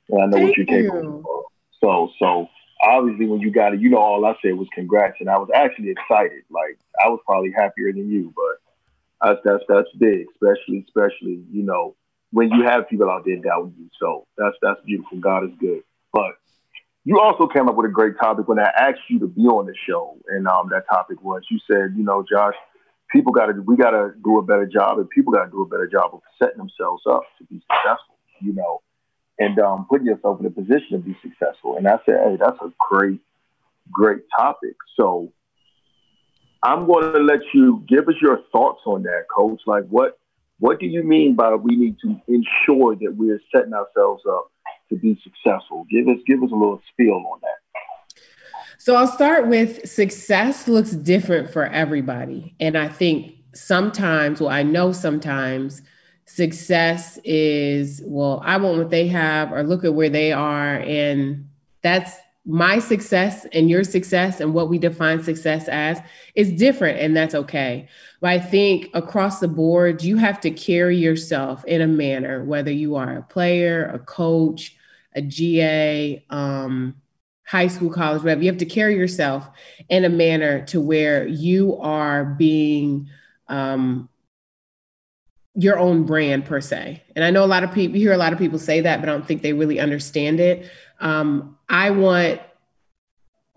[0.10, 1.25] and I know Thank what you're capable of.
[1.80, 2.49] So, so
[2.82, 5.49] obviously when you got it, you know, all I said was congrats, and I was
[5.54, 6.43] actually excited.
[6.49, 8.60] Like I was probably happier than you, but
[9.21, 11.95] that's that's that's big, especially especially you know
[12.31, 13.89] when you have people out there doubting you.
[13.99, 15.19] So that's that's beautiful.
[15.19, 15.81] God is good.
[16.13, 16.35] But
[17.05, 19.65] you also came up with a great topic when I asked you to be on
[19.65, 22.55] the show, and um, that topic was you said, you know, Josh,
[23.11, 25.61] people got to we got to do a better job, and people got to do
[25.61, 28.15] a better job of setting themselves up to be successful.
[28.41, 28.81] You know,
[29.39, 31.77] and um, putting yourself in a position to be successful.
[31.77, 33.19] And I said, hey, that's a great,
[33.91, 34.75] great topic.
[34.95, 35.31] So
[36.61, 39.61] I'm going to let you give us your thoughts on that, Coach.
[39.65, 40.19] Like, what
[40.59, 44.51] what do you mean by we need to ensure that we're setting ourselves up
[44.89, 45.85] to be successful?
[45.89, 48.21] Give us give us a little spiel on that.
[48.77, 52.55] So I'll start with success looks different for everybody.
[52.59, 55.81] And I think sometimes, well, I know sometimes
[56.25, 60.75] success is, well, I want what they have or look at where they are.
[60.75, 61.49] And
[61.81, 62.15] that's
[62.45, 65.99] my success and your success and what we define success as
[66.36, 67.88] is different, and that's okay.
[68.21, 72.71] But I think across the board, you have to carry yourself in a manner, whether
[72.71, 74.75] you are a player, a coach,
[75.13, 76.95] a GA, um,
[77.45, 79.49] high school, college, whatever, you have to carry yourself
[79.89, 83.10] in a manner to where you are being
[83.47, 84.08] um,
[85.56, 87.04] your own brand per se.
[87.15, 88.99] And I know a lot of people, you hear a lot of people say that,
[88.99, 90.69] but I don't think they really understand it.
[90.99, 92.41] Um, I want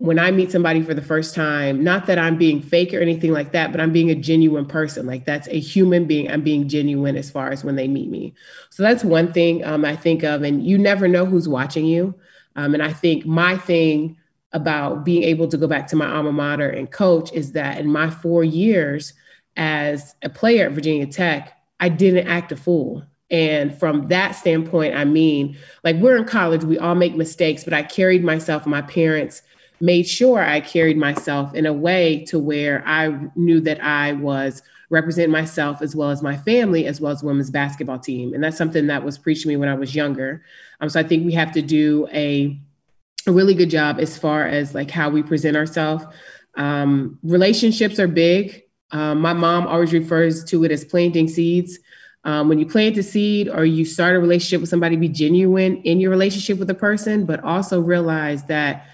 [0.03, 3.31] when I meet somebody for the first time, not that I'm being fake or anything
[3.31, 5.05] like that, but I'm being a genuine person.
[5.05, 6.29] Like that's a human being.
[6.29, 8.33] I'm being genuine as far as when they meet me.
[8.69, 10.43] So that's one thing um, I think of.
[10.43, 12.13] And you never know who's watching you.
[12.57, 14.17] Um, and I think my thing
[14.51, 17.87] about being able to go back to my alma mater and coach is that in
[17.87, 19.13] my four years
[19.55, 23.03] as a player at Virginia Tech, I didn't act a fool.
[23.31, 27.73] And from that standpoint, I mean, like we're in college, we all make mistakes, but
[27.73, 29.41] I carried myself, my parents
[29.81, 34.61] made sure I carried myself in a way to where I knew that I was
[34.89, 38.33] representing myself as well as my family, as well as women's basketball team.
[38.33, 40.43] And that's something that was preached to me when I was younger.
[40.79, 42.57] Um, so I think we have to do a,
[43.27, 46.05] a really good job as far as like how we present ourselves.
[46.55, 48.63] Um, relationships are big.
[48.91, 51.79] Um, my mom always refers to it as planting seeds.
[52.25, 55.77] Um, when you plant a seed or you start a relationship with somebody, be genuine
[55.83, 58.85] in your relationship with a person, but also realize that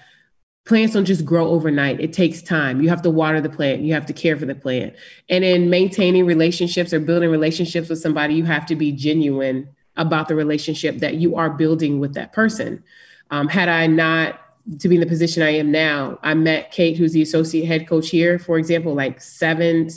[0.64, 2.00] plants don't just grow overnight.
[2.00, 2.80] It takes time.
[2.80, 4.94] You have to water the plant, you have to care for the plant.
[5.28, 10.28] And in maintaining relationships or building relationships with somebody, you have to be genuine about
[10.28, 12.82] the relationship that you are building with that person.
[13.30, 14.40] Um, had I not
[14.78, 17.88] to be in the position I am now, I met Kate, who's the associate head
[17.88, 19.88] coach here, for example, like seven,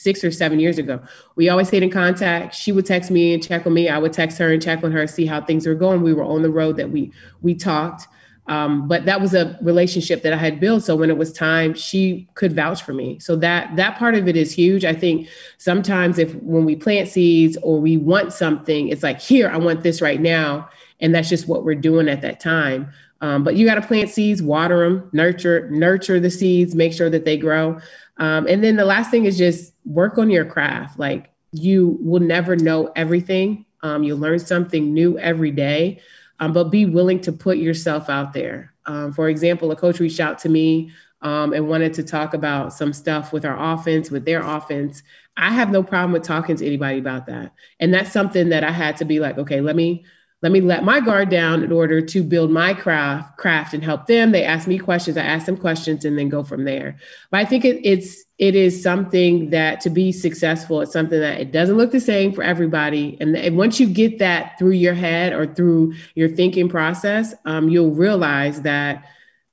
[0.00, 0.98] six or seven years ago.
[1.36, 2.54] We always stayed in contact.
[2.54, 3.90] She would text me and check on me.
[3.90, 6.00] I would text her and check on her, see how things were going.
[6.00, 8.08] We were on the road that we we talked.
[8.46, 10.82] Um, but that was a relationship that I had built.
[10.82, 13.18] So when it was time, she could vouch for me.
[13.18, 14.86] So that that part of it is huge.
[14.86, 19.50] I think sometimes if when we plant seeds or we want something, it's like here
[19.50, 22.90] I want this right now, and that's just what we're doing at that time.
[23.20, 27.10] Um, but you got to plant seeds, water them, nurture nurture the seeds, make sure
[27.10, 27.78] that they grow.
[28.20, 30.98] Um, and then the last thing is just work on your craft.
[30.98, 33.66] Like you will never know everything.
[33.82, 36.00] Um, you'll learn something new every day
[36.40, 38.72] um, but be willing to put yourself out there.
[38.86, 40.90] Um, for example, a coach reached out to me
[41.22, 45.02] um, and wanted to talk about some stuff with our offense, with their offense.
[45.36, 47.52] I have no problem with talking to anybody about that.
[47.78, 50.04] And that's something that I had to be like, okay, let me
[50.42, 54.06] let me let my guard down in order to build my craft craft and help
[54.06, 54.32] them.
[54.32, 56.96] They ask me questions i ask them questions and then go from there.
[57.30, 61.40] But i think it, it's it is something that to be successful it's something that
[61.40, 63.18] it doesn't look the same for everybody.
[63.20, 67.68] And, and once you get that through your head or through your thinking process um,
[67.68, 69.04] you'll realize that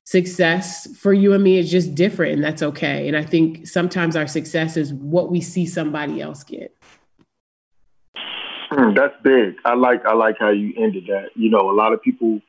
[0.04, 3.08] success for you and me is just different and that's okay.
[3.08, 6.77] And i think sometimes our success is what we see somebody else get
[8.70, 9.56] Mm, that's big.
[9.64, 11.30] I like I like how you ended that.
[11.34, 12.40] You know, a lot of people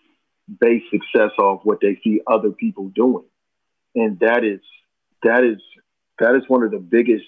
[0.60, 3.26] base success off what they see other people doing,
[3.96, 4.60] and that is
[5.24, 5.62] that is
[6.20, 7.26] that is one of the biggest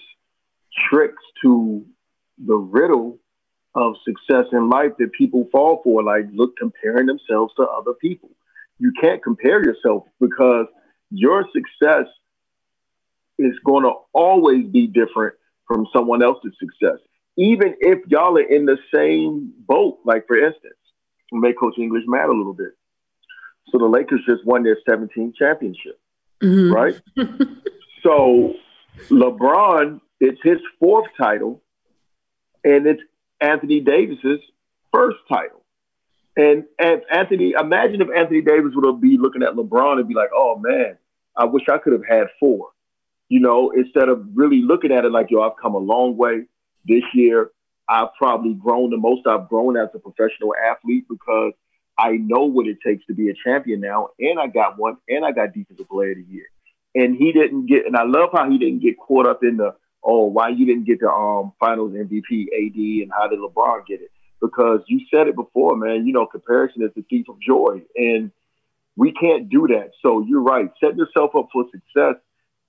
[0.90, 1.84] tricks to
[2.44, 3.18] the riddle
[3.74, 6.02] of success in life that people fall for.
[6.02, 8.30] Like, look, comparing themselves to other people.
[8.78, 10.66] You can't compare yourself because
[11.10, 12.06] your success
[13.38, 15.34] is going to always be different
[15.66, 16.98] from someone else's success
[17.36, 20.74] even if y'all are in the same boat, like for instance,
[21.32, 22.72] make Coach English mad a little bit.
[23.70, 25.98] So the Lakers just won their 17th championship,
[26.42, 26.72] mm-hmm.
[26.72, 27.00] right?
[28.02, 28.54] so
[29.08, 31.62] LeBron, it's his fourth title,
[32.64, 33.02] and it's
[33.40, 34.40] Anthony Davis's
[34.92, 35.62] first title.
[36.36, 40.14] And, and Anthony, imagine if Anthony Davis would have be looking at LeBron and be
[40.14, 40.96] like, "Oh man,
[41.36, 42.68] I wish I could have had four.
[43.28, 46.46] You know, instead of really looking at it like, "Yo, I've come a long way."
[46.84, 47.50] This year,
[47.88, 51.52] I've probably grown the most I've grown as a professional athlete because
[51.98, 55.24] I know what it takes to be a champion now, and I got one, and
[55.24, 56.46] I got defensive player of the year.
[56.94, 59.74] And he didn't get, and I love how he didn't get caught up in the
[60.04, 64.00] oh, why you didn't get the um finals MVP AD and how did LeBron get
[64.00, 64.10] it?
[64.40, 66.06] Because you said it before, man.
[66.06, 68.32] You know, comparison is the thief of joy, and
[68.96, 69.92] we can't do that.
[70.02, 70.70] So you're right.
[70.80, 72.16] Setting yourself up for success.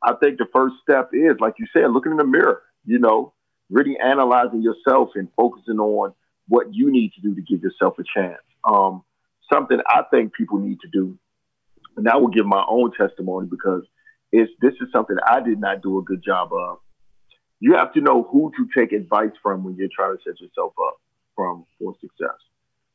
[0.01, 2.61] I think the first step is, like you said, looking in the mirror.
[2.85, 3.32] You know,
[3.69, 6.13] really analyzing yourself and focusing on
[6.47, 8.41] what you need to do to give yourself a chance.
[8.63, 9.03] Um,
[9.51, 11.17] something I think people need to do,
[11.97, 13.83] and I will give my own testimony because
[14.31, 16.79] it's, this is something I did not do a good job of.
[17.59, 20.73] You have to know who to take advice from when you're trying to set yourself
[20.85, 20.97] up
[21.35, 22.35] from for success,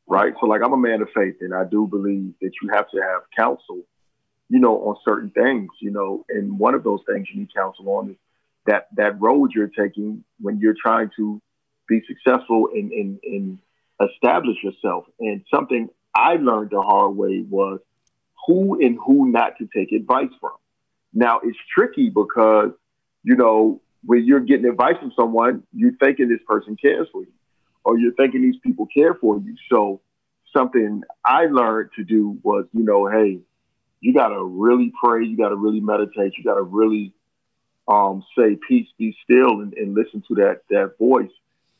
[0.07, 0.33] right?
[0.39, 2.97] So, like I'm a man of faith, and I do believe that you have to
[3.01, 3.83] have counsel
[4.49, 7.87] you know, on certain things, you know, and one of those things you need counsel
[7.89, 8.17] on is
[8.65, 11.41] that that road you're taking when you're trying to
[11.87, 13.59] be successful in in, in
[14.01, 15.05] establish yourself.
[15.19, 17.79] And something I learned the hard way was
[18.47, 20.53] who and who not to take advice from.
[21.13, 22.71] Now it's tricky because,
[23.23, 27.33] you know, when you're getting advice from someone, you're thinking this person cares for you,
[27.83, 29.55] or you're thinking these people care for you.
[29.69, 30.01] So
[30.55, 33.39] something I learned to do was, you know, hey,
[34.01, 37.13] you got to really pray, you got to really meditate, you got to really
[37.89, 41.31] um, say peace, be still, and, and listen to that that voice,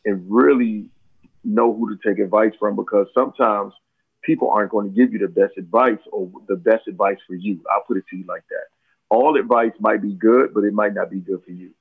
[0.06, 0.90] and really
[1.44, 3.74] know who to take advice from because sometimes
[4.22, 7.62] people aren't going to give you the best advice or the best advice for you.
[7.72, 8.66] I'll put it to you like that.
[9.10, 11.72] All advice might be good, but it might not be good for you.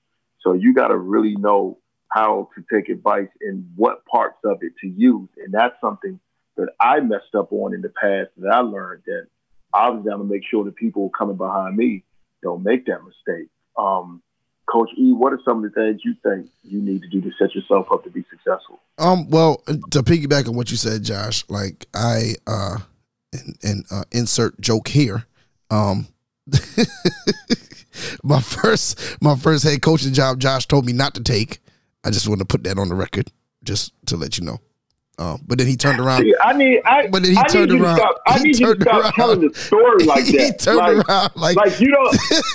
[0.41, 1.79] So you got to really know
[2.11, 5.29] how to take advice and what parts of it to use.
[5.37, 6.21] And that's something
[6.57, 9.27] that I messed up on in the past that I learned that
[9.73, 12.05] obviously I'm gonna make sure the people coming behind me
[12.43, 13.49] don't make that mistake.
[13.79, 14.23] Um,
[14.71, 17.31] Coach E, what are some of the things you think you need to do to
[17.39, 18.81] set yourself up to be successful?
[18.99, 22.79] Um, well, to piggyback on what you said, Josh, like I uh
[23.33, 25.25] and, and uh, insert joke here.
[25.71, 26.09] Um
[28.23, 31.61] my first my first head coaching job Josh told me not to take.
[32.05, 33.31] I just want to put that on the record
[33.65, 34.61] just to let you know.
[35.19, 36.23] Um, but then he turned around.
[36.23, 37.97] See, I need, I, But then he I turned you around.
[37.97, 39.13] To stop, I need you to stop around.
[39.15, 40.41] telling the story like that.
[40.41, 42.11] he turned like, around like, like you know,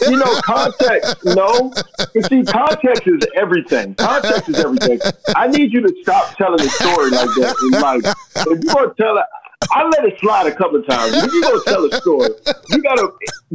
[0.09, 1.17] you know, context.
[1.25, 1.73] No,
[2.13, 3.95] you see, context is everything.
[3.95, 4.99] Context is everything.
[5.35, 7.55] I need you to stop telling the story like that.
[7.59, 9.25] And like, if you're gonna tell it,
[9.71, 11.13] I let it slide a couple of times.
[11.15, 12.29] If you're gonna tell a story,
[12.69, 13.09] you gotta,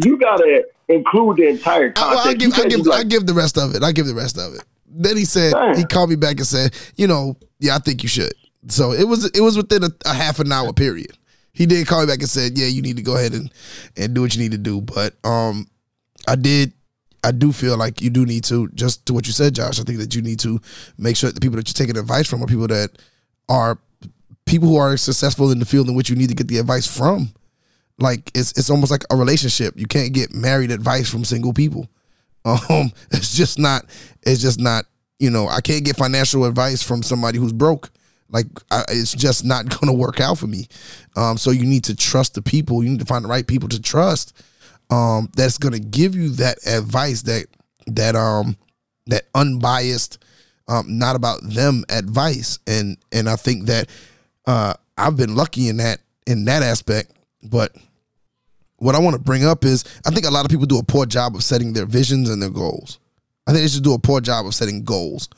[0.04, 2.26] you gotta include the entire I, context.
[2.26, 3.82] I You give, I give, like, I give the rest of it.
[3.82, 4.64] I give the rest of it.
[4.90, 5.76] Then he said, Damn.
[5.76, 8.32] he called me back and said, you know, yeah, I think you should.
[8.66, 11.16] So it was, it was within a, a half an hour period.
[11.52, 13.52] He did call me back and said, yeah, you need to go ahead and,
[13.96, 14.80] and do what you need to do.
[14.80, 15.68] But um,
[16.26, 16.72] I did,
[17.24, 19.80] I do feel like you do need to, just to what you said, Josh.
[19.80, 20.60] I think that you need to
[20.98, 22.90] make sure that the people that you're taking advice from are people that
[23.48, 23.78] are
[24.48, 26.86] people who are successful in the field in which you need to get the advice
[26.86, 27.30] from.
[27.98, 29.74] Like it's it's almost like a relationship.
[29.76, 31.88] You can't get married advice from single people.
[32.70, 33.84] Um, it's just not.
[34.22, 34.86] It's just not.
[35.18, 37.90] You know, I can't get financial advice from somebody who's broke.
[38.30, 40.68] Like I, it's just not going to work out for me.
[41.16, 42.82] Um, so you need to trust the people.
[42.82, 44.42] You need to find the right people to trust.
[44.90, 47.46] Um, that's going to give you that advice that
[47.88, 48.56] that um
[49.06, 50.22] that unbiased,
[50.68, 52.58] um, not about them advice.
[52.66, 53.88] And and I think that
[54.46, 57.12] uh, I've been lucky in that in that aspect.
[57.42, 57.74] But
[58.76, 60.84] what I want to bring up is I think a lot of people do a
[60.84, 62.98] poor job of setting their visions and their goals.
[63.46, 65.28] I think they should do a poor job of setting goals.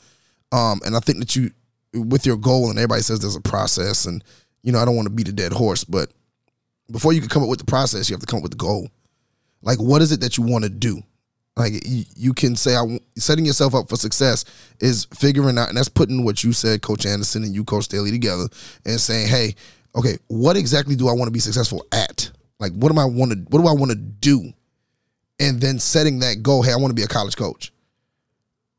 [0.51, 1.51] Um, and I think that you,
[1.93, 4.23] with your goal, and everybody says there's a process, and
[4.63, 6.11] you know I don't want to beat a dead horse, but
[6.91, 8.57] before you can come up with the process, you have to come up with the
[8.57, 8.89] goal.
[9.61, 11.01] Like, what is it that you want to do?
[11.55, 14.45] Like, you, you can say, I setting yourself up for success
[14.79, 18.11] is figuring out, and that's putting what you said, Coach Andersen, and you, Coach Staley,
[18.11, 18.47] together,
[18.85, 19.55] and saying, hey,
[19.95, 22.31] okay, what exactly do I want to be successful at?
[22.59, 24.51] Like, what am I want to, what do I want to do?
[25.39, 27.71] And then setting that goal, hey, I want to be a college coach.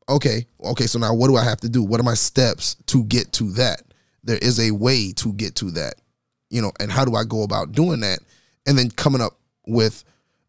[0.09, 1.83] Okay, okay, so now what do I have to do?
[1.83, 3.81] What are my steps to get to that?
[4.23, 5.95] There is a way to get to that,
[6.49, 8.19] you know, and how do I go about doing that?
[8.65, 10.03] And then coming up with,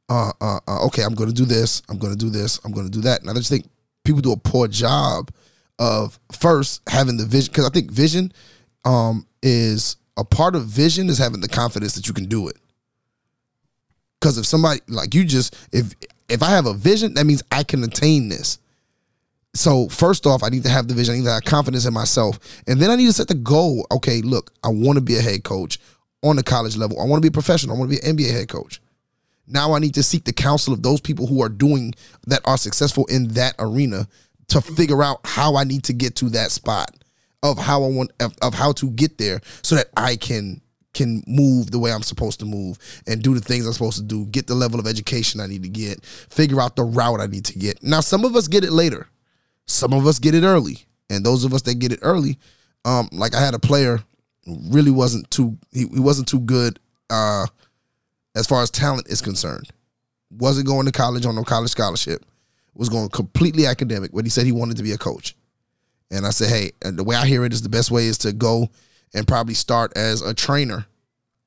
[0.08, 2.72] uh, uh, uh okay, I'm going to do this, I'm going to do this, I'm
[2.72, 3.20] going to do that.
[3.20, 3.68] And I just think
[4.04, 5.30] people do a poor job
[5.78, 8.32] of first having the vision, because I think vision
[8.84, 12.56] um, is a part of vision is having the confidence that you can do it.
[14.20, 15.92] Because if somebody like you just if
[16.28, 18.58] if I have a vision, that means I can attain this.
[19.54, 21.14] So first off, I need to have the vision.
[21.14, 23.86] I need to have confidence in myself, and then I need to set the goal.
[23.92, 25.78] Okay, look, I want to be a head coach
[26.22, 27.00] on the college level.
[27.00, 27.76] I want to be a professional.
[27.76, 28.80] I want to be an NBA head coach.
[29.46, 31.94] Now I need to seek the counsel of those people who are doing
[32.26, 34.08] that are successful in that arena
[34.48, 36.90] to figure out how I need to get to that spot
[37.42, 40.60] of how I want of, of how to get there so that I can
[40.94, 44.04] can move the way I'm supposed to move and do the things I'm supposed to
[44.04, 47.26] do, get the level of education I need to get, figure out the route I
[47.26, 47.82] need to get.
[47.82, 49.08] Now some of us get it later.
[49.66, 50.84] Some of us get it early.
[51.10, 52.38] And those of us that get it early,
[52.84, 54.00] um, like I had a player
[54.46, 57.46] really wasn't too he, he wasn't too good uh
[58.34, 59.70] as far as talent is concerned.
[60.30, 62.24] Wasn't going to college on no college scholarship.
[62.74, 65.36] Was going completely academic, but he said he wanted to be a coach.
[66.10, 68.18] And I said, hey, and the way I hear it is the best way is
[68.18, 68.68] to go
[69.14, 70.86] and probably start as a trainer,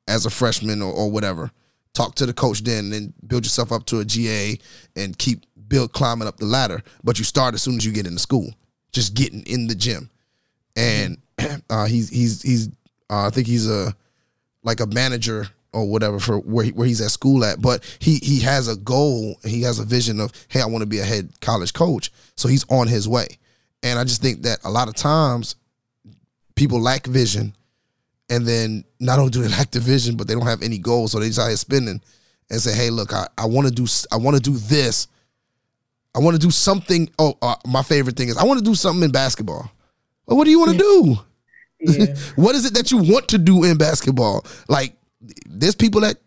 [0.07, 1.51] as a freshman or, or whatever.
[1.93, 4.57] Talk to the coach then, and then build yourself up to a GA
[4.95, 6.81] and keep build climbing up the ladder.
[7.03, 8.53] But you start as soon as you get into school,
[8.91, 10.09] just getting in the gym.
[10.75, 11.17] And
[11.69, 12.67] uh, he's he's he's
[13.09, 13.95] uh, I think he's a
[14.63, 18.15] like a manager or whatever for where he, where he's at school at, but he
[18.17, 19.39] he has a goal.
[19.43, 22.11] He has a vision of hey, I want to be a head college coach.
[22.35, 23.27] So he's on his way,
[23.83, 25.55] and I just think that a lot of times
[26.55, 27.55] people lack vision,
[28.29, 31.11] and then not only do they lack the vision, but they don't have any goals,
[31.11, 32.01] so they just out spending
[32.49, 35.07] and say, hey, look, I, I want to do I want to do this.
[36.17, 37.09] I want to do something.
[37.19, 39.69] Oh, uh, my favorite thing is I want to do something in basketball.
[40.25, 41.17] Well, what do you want to do?
[41.79, 42.15] Yeah.
[42.35, 44.43] what is it that you want to do in basketball?
[44.67, 44.97] Like,
[45.47, 46.17] there's people that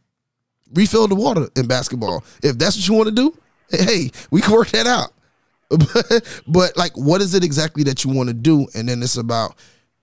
[0.72, 2.24] refill the water in basketball.
[2.42, 3.36] If that's what you want to do,
[3.68, 5.12] hey, we can work that out.
[5.68, 8.68] but, but like, what is it exactly that you want to do?
[8.74, 9.56] And then it's about,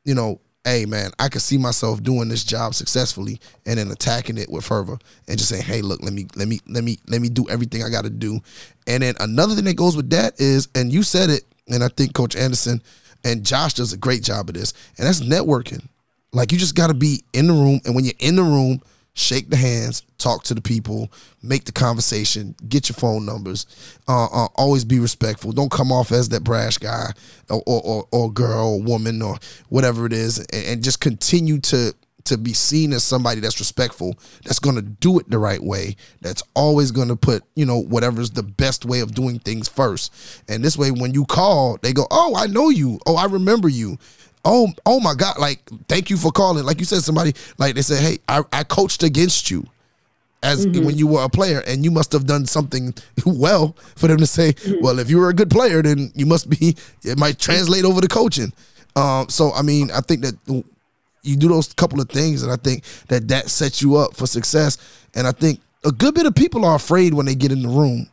[0.03, 4.37] you know, hey man, I could see myself doing this job successfully and then attacking
[4.37, 7.21] it with fervor and just saying, hey, look, let me let me let me let
[7.21, 8.41] me do everything I got to do.
[8.85, 11.87] And then another thing that goes with that is, and you said it, and I
[11.87, 12.81] think Coach Andersen
[13.23, 15.87] and Josh does a great job of this, and that's networking.
[16.33, 18.81] Like you just got to be in the room, and when you're in the room,
[19.17, 21.11] shake the hands, talk to the people,
[21.41, 23.65] make the conversation, get your phone numbers.
[24.07, 25.51] Uh, uh, always be respectful.
[25.51, 27.11] Don't come off as that brash guy
[27.49, 29.37] or or, or girl or woman or
[29.69, 31.93] whatever it is, and, and just continue to
[32.25, 34.13] to be seen as somebody that's respectful,
[34.43, 37.81] that's going to do it the right way, that's always going to put, you know,
[37.81, 40.13] whatever's the best way of doing things first.
[40.49, 42.99] And this way, when you call, they go, Oh, I know you.
[43.05, 43.97] Oh, I remember you
[44.47, 47.81] oh oh my god like thank you for calling like you said somebody like they
[47.81, 49.65] said hey i, I coached against you
[50.41, 50.85] as mm-hmm.
[50.85, 52.93] when you were a player and you must have done something
[53.25, 54.83] well for them to say mm-hmm.
[54.83, 57.99] well if you were a good player then you must be it might translate over
[57.99, 58.53] to coaching
[58.95, 60.35] um, so i mean i think that
[61.23, 64.25] you do those couple of things and i think that that sets you up for
[64.25, 64.77] success
[65.13, 67.69] and i think a good bit of people are afraid when they get in the
[67.69, 68.07] room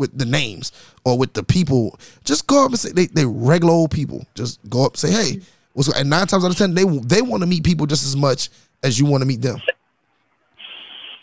[0.00, 0.72] with with the names
[1.04, 1.98] or with the people.
[2.24, 4.26] Just go up and say they they regular old people.
[4.34, 5.40] Just go up and say, hey,
[5.72, 8.16] what's and nine times out of ten they they want to meet people just as
[8.16, 8.50] much
[8.82, 9.60] as you want to meet them.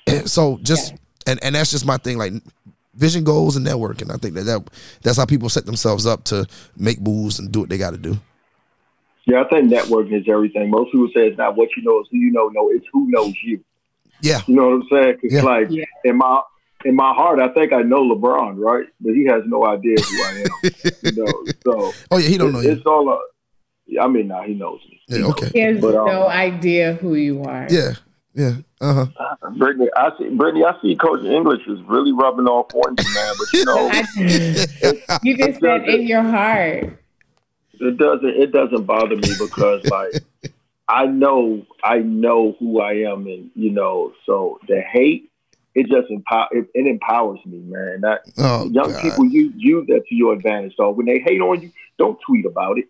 [0.06, 0.98] And so just yeah.
[1.28, 2.18] and and that's just my thing.
[2.18, 2.34] Like
[2.96, 4.14] vision goals and networking.
[4.14, 4.70] I think that, that
[5.02, 6.48] that's how people set themselves up to
[6.78, 8.18] make moves and do what they got to do.
[9.26, 10.70] Yeah, I think networking is everything.
[10.70, 12.48] Most people say it's not what you know, it's who you know.
[12.48, 13.62] No, it's who knows you.
[14.22, 15.16] Yeah, you know what I'm saying?
[15.16, 15.42] Cause yeah.
[15.42, 15.84] like yeah.
[16.06, 16.42] in my
[16.86, 18.88] in my heart, I think I know LeBron, right?
[19.02, 20.72] But he has no idea who I am.
[21.04, 22.60] you know, so oh yeah, he don't know.
[22.60, 22.92] It's you.
[22.92, 23.10] all.
[23.10, 23.20] A,
[24.02, 25.02] I mean, now nah, he knows me.
[25.08, 25.50] Yeah, okay.
[25.54, 27.68] He has but, um, no idea who you are.
[27.70, 27.94] Yeah,
[28.34, 28.58] yeah.
[28.80, 29.36] Uh huh.
[29.52, 30.26] Britany, I see.
[30.26, 30.96] Britany, I see.
[30.96, 33.34] Coach English is really rubbing off on you, man.
[33.38, 37.02] But you know, you just said in your heart.
[37.80, 38.30] It doesn't.
[38.30, 40.14] It doesn't bother me because like.
[40.90, 45.30] I know, I know who I am, and you know, so the hate
[45.78, 48.02] it just empower it, it empowers me, man.
[48.02, 49.02] That oh, young God.
[49.02, 50.74] people use use that to your advantage.
[50.76, 52.86] So when they hate on you, don't tweet about it.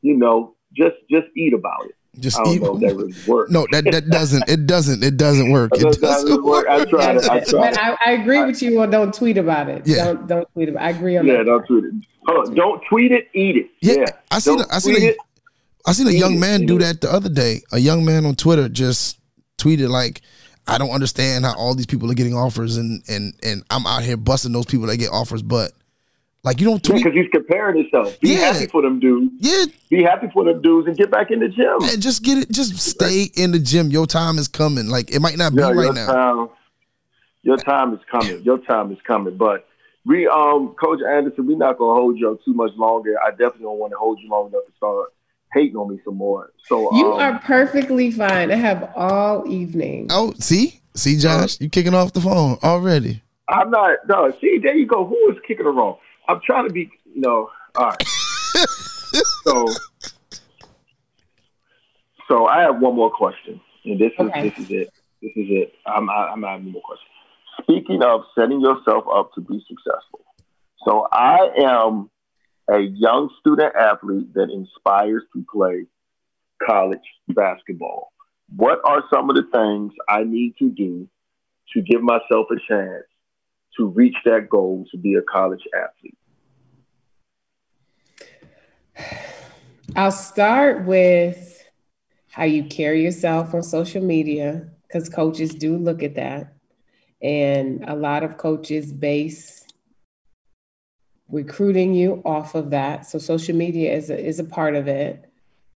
[0.00, 1.96] You know, just just eat about it.
[2.20, 2.60] Just eat.
[2.60, 3.50] that really works.
[3.50, 4.48] No, that, that doesn't.
[4.48, 5.02] It doesn't.
[5.02, 5.72] It doesn't work.
[5.74, 6.66] It doesn't, doesn't work.
[6.68, 7.28] I tried it.
[7.28, 8.78] I tried but I, I, agree with you.
[8.78, 9.84] Well, don't tweet about it.
[9.84, 10.04] Yeah.
[10.04, 10.82] Don't don't tweet about.
[10.82, 10.86] It.
[10.86, 11.38] I agree on yeah, that.
[11.38, 11.94] Yeah, don't tweet it.
[12.26, 12.54] Hold on.
[12.54, 13.28] Don't tweet it.
[13.34, 13.66] Eat it.
[13.82, 14.06] Yeah, yeah.
[14.30, 14.60] I seen.
[14.70, 15.02] I seen.
[15.02, 15.16] A,
[15.84, 17.62] I seen a young man do that the other day.
[17.72, 19.18] A young man on Twitter just
[19.58, 20.22] tweeted like
[20.68, 24.02] I don't understand how all these people are getting offers and and and I'm out
[24.02, 25.72] here busting those people that get offers, but
[26.44, 28.20] like you don't tweet because yeah, he's comparing himself.
[28.20, 28.52] Be yeah.
[28.52, 29.32] happy for them dudes.
[29.38, 29.64] Yeah.
[29.88, 31.78] Be happy for them dudes and get back in the gym.
[31.82, 32.50] And just get it.
[32.50, 33.90] Just stay in the gym.
[33.90, 34.88] Your time is coming.
[34.88, 36.06] Like it might not be right now.
[36.06, 36.48] Time,
[37.42, 38.42] your time is coming.
[38.42, 39.36] Your time is coming.
[39.36, 39.66] But
[40.04, 43.16] we, um, Coach Andersen, we're not gonna hold you up too much longer.
[43.24, 45.12] I definitely don't want to hold you long enough to start
[45.52, 46.52] hating on me some more.
[46.66, 48.50] So you um, are perfectly fine.
[48.50, 50.08] I have all evening.
[50.10, 53.22] Oh, see, see, Josh, you kicking off the phone already.
[53.48, 53.98] I'm not.
[54.08, 55.06] No, see, there you go.
[55.06, 55.96] Who is kicking it wrong?
[56.28, 56.90] I'm trying to be.
[57.14, 57.50] You know.
[57.74, 58.02] All right.
[59.44, 59.66] so,
[62.28, 64.50] so I have one more question, and this is okay.
[64.50, 64.92] this is it.
[65.22, 65.72] This is it.
[65.86, 67.10] I'm I'm not having more questions.
[67.62, 70.24] Speaking of setting yourself up to be successful,
[70.84, 72.10] so I am
[72.70, 75.86] a young student athlete that inspires to play
[76.66, 76.98] college
[77.28, 78.12] basketball.
[78.56, 81.08] What are some of the things I need to do
[81.74, 83.04] to give myself a chance
[83.76, 86.18] to reach that goal to be a college athlete?
[89.94, 91.64] I'll start with
[92.30, 96.54] how you carry yourself on social media, because coaches do look at that.
[97.20, 99.66] And a lot of coaches base
[101.30, 103.06] recruiting you off of that.
[103.06, 105.30] So social media is a, is a part of it.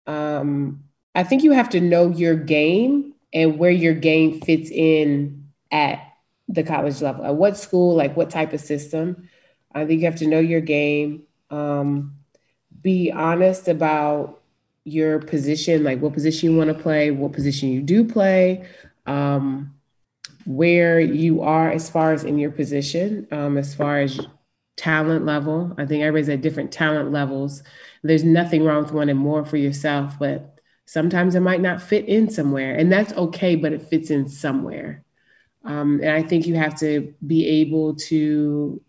[0.06, 0.84] Um,
[1.14, 6.00] I think you have to know your game and where your game fits in at
[6.48, 7.24] the college level.
[7.24, 9.28] At what school, like what type of system.
[9.74, 11.24] I think you have to know your game.
[11.50, 12.16] Um,
[12.80, 14.40] be honest about
[14.84, 18.66] your position, like what position you want to play, what position you do play.
[19.06, 19.74] um,
[20.46, 24.20] where you are as far as in your position, um, as far as
[24.76, 25.74] talent level.
[25.78, 27.62] I think everybody's at different talent levels.
[28.02, 32.30] There's nothing wrong with wanting more for yourself, but sometimes it might not fit in
[32.30, 33.56] somewhere, and that's okay.
[33.56, 35.04] But it fits in somewhere,
[35.64, 38.80] um, and I think you have to be able to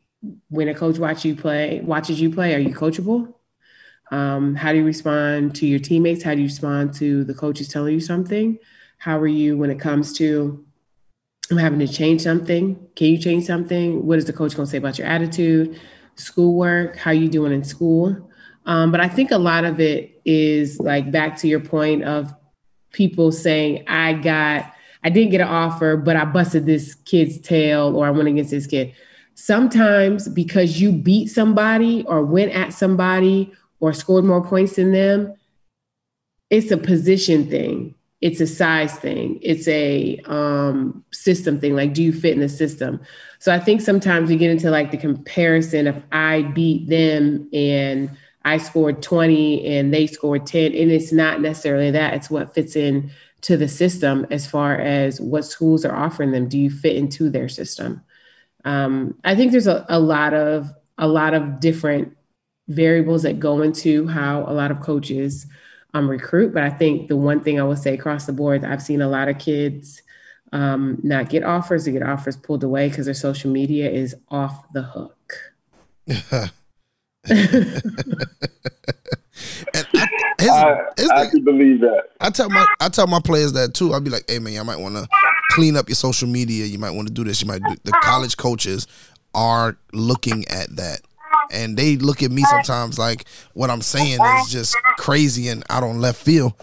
[0.50, 2.56] when a coach watch you play watches you play.
[2.56, 3.34] Are you coachable?
[4.12, 6.24] Um, how do you respond to your teammates?
[6.24, 8.58] How do you respond to the coaches telling you something?
[8.98, 10.66] How are you when it comes to
[11.50, 12.76] I'm having to change something?
[12.96, 14.06] Can you change something?
[14.06, 15.80] What is the coach going to say about your attitude,
[16.16, 16.98] schoolwork?
[16.98, 18.30] How you doing in school?
[18.66, 22.34] Um, but I think a lot of it is like back to your point of
[22.92, 24.74] people saying, I got,
[25.04, 28.52] I didn't get an offer, but I busted this kid's tail or I went against
[28.52, 28.94] this kid.
[29.34, 35.34] Sometimes because you beat somebody or went at somebody or scored more points than them,
[36.50, 37.96] it's a position thing.
[38.22, 39.40] It's a size thing.
[39.42, 41.76] It's a um, system thing.
[41.76, 43.02] Like, do you fit in the system?
[43.40, 48.16] So I think sometimes we get into like the comparison of I beat them and
[48.46, 50.74] I scored 20 and they scored 10.
[50.74, 52.14] And it's not necessarily that.
[52.14, 53.12] It's what fits in
[53.42, 56.48] to the system as far as what schools are offering them.
[56.48, 58.04] Do you fit into their system?
[58.66, 62.16] Um, I think there's a, a lot of a lot of different
[62.68, 65.48] variables that go into how a lot of coaches
[65.94, 66.54] um, recruit.
[66.54, 69.08] But I think the one thing I would say across the board, I've seen a
[69.08, 70.02] lot of kids
[70.52, 74.72] um, not get offers or get offers pulled away because their social media is off
[74.74, 75.34] the hook.
[76.08, 76.52] and
[79.74, 80.08] I,
[80.40, 82.04] his, I, his I can believe that.
[82.20, 83.94] I tell my I tell my players that too.
[83.94, 85.08] I'll be like, hey man, I might want to
[85.50, 86.66] clean up your social media.
[86.66, 87.42] You might want to do this.
[87.42, 88.88] You might do the college coaches
[89.34, 91.02] are looking at that
[91.52, 95.84] and they look at me sometimes like what I'm saying is just crazy and out
[95.84, 96.54] on left field.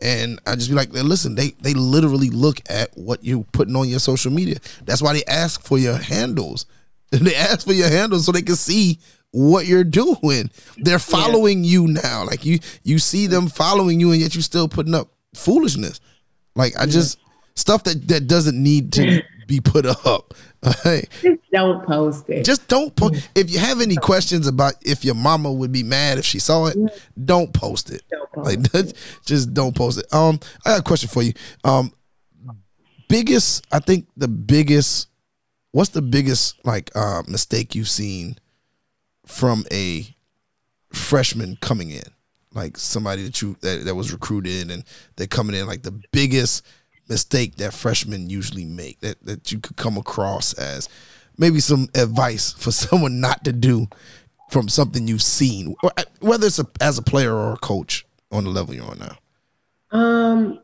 [0.00, 3.88] And I just be like, listen, they they literally look at what you're putting on
[3.88, 4.56] your social media.
[4.84, 6.66] That's why they ask for your handles.
[7.12, 8.98] They ask for your handles so they can see
[9.30, 10.50] what you're doing.
[10.76, 11.70] They're following yeah.
[11.70, 12.24] you now.
[12.24, 16.00] Like you you see them following you and yet you still putting up foolishness.
[16.56, 17.18] Like I just
[17.54, 20.34] stuff that that doesn't need to be put up.
[21.22, 22.44] Just don't post it.
[22.44, 23.28] Just don't post.
[23.34, 26.66] If you have any questions about if your mama would be mad if she saw
[26.66, 26.76] it,
[27.24, 28.02] don't post it.
[28.10, 28.94] Don't post like it.
[29.24, 30.12] just don't post it.
[30.12, 31.32] Um, I got a question for you.
[31.64, 31.92] Um,
[33.08, 35.08] biggest, I think the biggest.
[35.72, 38.38] What's the biggest like uh, mistake you've seen
[39.26, 40.06] from a
[40.90, 42.04] freshman coming in?
[42.54, 44.84] Like somebody that you that, that was recruited and
[45.16, 46.64] they're coming in like the biggest
[47.08, 50.88] mistake that freshmen usually make that, that you could come across as
[51.38, 53.88] maybe some advice for someone not to do
[54.50, 58.44] from something you've seen, uh, whether it's a, as a player or a coach on
[58.44, 59.18] the level you're on now?
[59.90, 60.60] Um,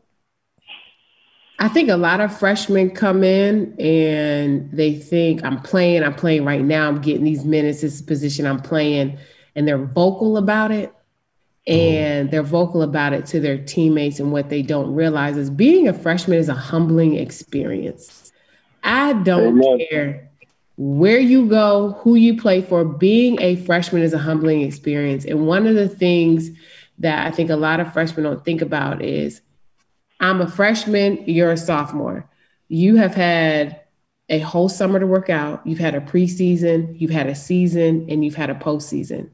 [1.59, 6.45] I think a lot of freshmen come in and they think I'm playing, I'm playing
[6.45, 9.17] right now, I'm getting these minutes, this position I'm playing,
[9.55, 10.93] and they're vocal about it.
[11.67, 11.79] Mm-hmm.
[11.79, 14.19] and they're vocal about it to their teammates.
[14.19, 18.33] And what they don't realize is being a freshman is a humbling experience.
[18.83, 20.29] I don't care
[20.75, 25.23] where you go, who you play for, being a freshman is a humbling experience.
[25.23, 26.49] And one of the things
[26.99, 29.41] that I think a lot of freshmen don't think about is
[30.19, 32.29] I'm a freshman, you're a sophomore.
[32.67, 33.81] You have had
[34.27, 38.25] a whole summer to work out, you've had a preseason, you've had a season, and
[38.25, 39.29] you've had a postseason.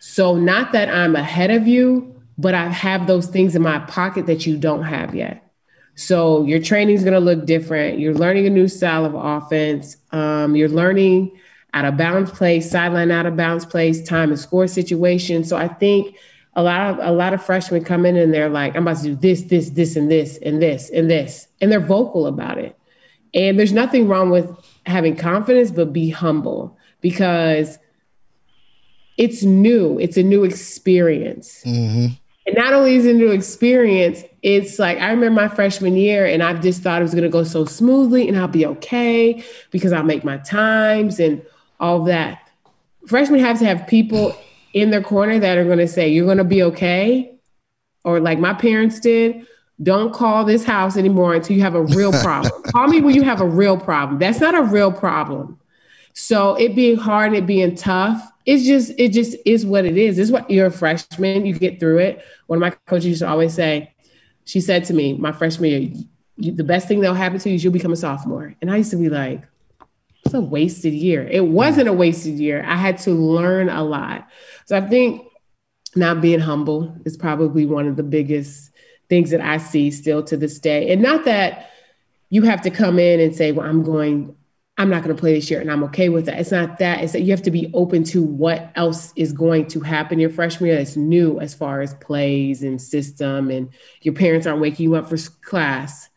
[0.00, 4.26] So, not that I'm ahead of you, but I have those things in my pocket
[4.26, 5.44] that you don't have yet.
[5.96, 7.98] So, your training is going to look different.
[7.98, 9.96] You're learning a new style of offense.
[10.12, 11.38] Um, you're learning
[11.74, 15.48] out of bounds plays, sideline out of bounds plays, time and score situations.
[15.48, 16.16] So, I think
[16.54, 19.04] a lot of a lot of freshmen come in and they're like, I'm about to
[19.04, 22.76] do this, this, this, and this, and this, and this, and they're vocal about it.
[23.34, 24.50] And there's nothing wrong with
[24.86, 27.78] having confidence, but be humble because
[29.18, 29.98] it's new.
[29.98, 31.62] It's a new experience.
[31.64, 32.14] Mm-hmm.
[32.46, 36.24] And not only is it a new experience, it's like I remember my freshman year
[36.24, 39.44] and I just thought it was going to go so smoothly and I'll be okay
[39.70, 41.42] because I'll make my times and
[41.78, 42.48] all that.
[43.06, 44.34] Freshmen have to have people
[44.72, 47.34] in their corner that are going to say, You're going to be okay.
[48.04, 49.46] Or like my parents did,
[49.82, 52.62] don't call this house anymore until you have a real problem.
[52.62, 54.18] call me when you have a real problem.
[54.18, 55.58] That's not a real problem.
[56.14, 59.98] So it being hard and it being tough, it's just it just is what it
[59.98, 60.18] is.
[60.18, 62.24] It's what you're a freshman, you get through it.
[62.46, 63.92] One of my coaches used to always say,
[64.46, 66.04] she said to me, my freshman year,
[66.36, 68.54] you, the best thing that'll happen to you is you'll become a sophomore.
[68.62, 69.46] And I used to be like,
[70.24, 71.28] it's a wasted year.
[71.30, 72.64] It wasn't a wasted year.
[72.66, 74.26] I had to learn a lot.
[74.64, 75.26] So I think
[75.94, 78.70] not being humble is probably one of the biggest
[79.10, 80.90] things that I see still to this day.
[80.90, 81.70] And not that
[82.30, 84.34] you have to come in and say, well, I'm going,
[84.78, 86.38] I'm not going to play this year and I'm okay with that.
[86.38, 87.02] It's not that.
[87.02, 90.30] It's that you have to be open to what else is going to happen your
[90.30, 93.50] freshman year that's new as far as plays and system.
[93.50, 93.70] And
[94.02, 96.08] your parents aren't waking you up for class.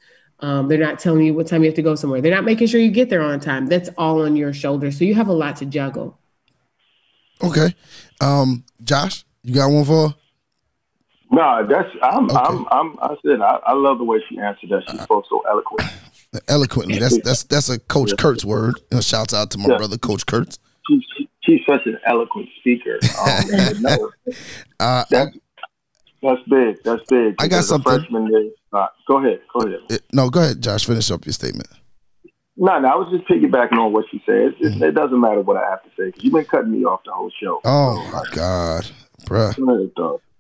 [0.41, 2.21] Um, they're not telling you what time you have to go somewhere.
[2.21, 3.65] They're not making sure you get there on time.
[3.65, 4.97] That's all on your shoulders.
[4.97, 6.19] So you have a lot to juggle.
[7.43, 7.75] Okay.
[8.19, 10.13] Um, Josh, you got one for?
[11.31, 12.35] No, that's I'm okay.
[12.35, 14.83] I'm I'm I said I, I love the way she answered that.
[14.89, 15.89] She spoke so eloquent.
[16.47, 16.97] Eloquently.
[16.97, 18.75] That's that's that's a Coach Kurtz word.
[18.91, 19.77] You know, shouts out to my yeah.
[19.77, 20.59] brother, Coach Kurtz.
[20.87, 22.99] She's, she's such an eloquent speaker.
[23.19, 24.11] Um, no,
[24.79, 25.37] uh, that's,
[26.21, 26.83] that's big.
[26.83, 27.35] That's big.
[27.39, 27.99] I got something.
[27.99, 29.41] Freshman uh, go ahead.
[29.53, 29.79] Go ahead.
[29.89, 30.85] It, no, go ahead, Josh.
[30.85, 31.67] Finish up your statement.
[32.55, 34.55] No, no, I was just piggybacking on what she said.
[34.55, 34.83] mm-hmm.
[34.83, 37.11] It doesn't matter what I have to say because you've been cutting me off the
[37.11, 37.59] whole show.
[37.65, 38.89] Oh my god,
[39.25, 39.53] bruh,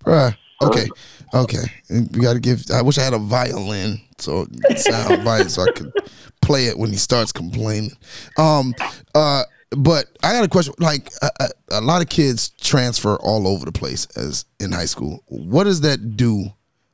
[0.05, 0.37] bruh.
[0.63, 0.87] Okay,
[1.33, 1.63] okay.
[1.89, 2.63] We got to give.
[2.71, 5.93] I wish I had a violin so sound bite so I could
[6.41, 7.91] play it when he starts complaining.
[8.37, 8.73] Um,
[9.15, 10.73] uh, but I got a question.
[10.79, 11.49] Like a, a,
[11.79, 15.23] a, lot of kids transfer all over the place as in high school.
[15.27, 16.45] What does that do?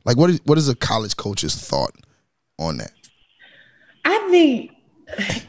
[0.05, 1.91] Like what is what is a college coach's thought
[2.59, 2.91] on that?
[4.05, 4.71] I think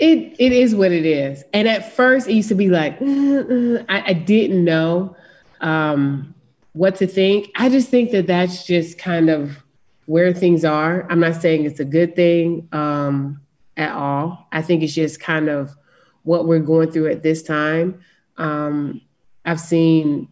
[0.01, 1.45] it it is what it is.
[1.53, 5.17] And at first, it used to be like mm, I, I didn't know.
[5.61, 6.35] Um,
[6.79, 7.51] what to think.
[7.57, 9.65] I just think that that's just kind of
[10.09, 11.07] where things are.
[11.11, 13.43] I'm not saying it's a good thing um,
[13.77, 14.49] at all.
[14.51, 15.77] I think it's just kind of
[16.23, 18.01] what we're going through at this time.
[18.39, 19.03] Um,
[19.45, 20.29] I've seen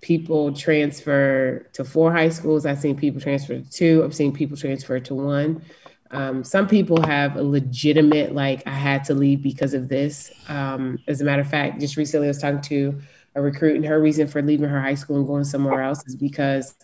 [0.00, 2.64] people transfer to four high schools.
[2.64, 4.04] I've seen people transfer to two.
[4.04, 5.60] I've seen people transfer to one.
[6.12, 10.30] Um, some people have a legitimate, like, I had to leave because of this.
[10.48, 13.00] Um, as a matter of fact, just recently I was talking to
[13.34, 16.14] a recruit, and her reason for leaving her high school and going somewhere else is
[16.14, 16.76] because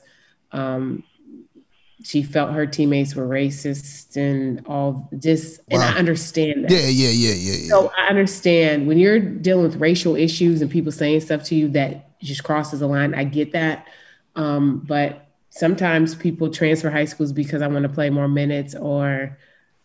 [0.50, 1.04] um,
[2.02, 5.80] she felt her teammates were racist and all just wow.
[5.80, 6.70] and I understand that.
[6.70, 7.68] Yeah, yeah, yeah, yeah, yeah.
[7.68, 11.68] So I understand when you're dealing with racial issues and people saying stuff to you
[11.68, 13.14] that just crosses the line.
[13.14, 13.86] I get that.
[14.36, 19.36] Um, but sometimes people transfer high schools because I want to play more minutes or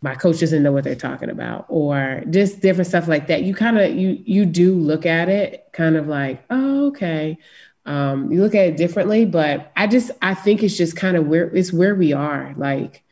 [0.02, 3.56] my coach doesn't know what they're talking about or just different stuff like that you
[3.56, 7.40] kind of you you do look at it kind of like oh okay
[7.86, 11.28] um, you look at it differently but i just i think it's just kind of
[11.28, 13.04] where it's where we are like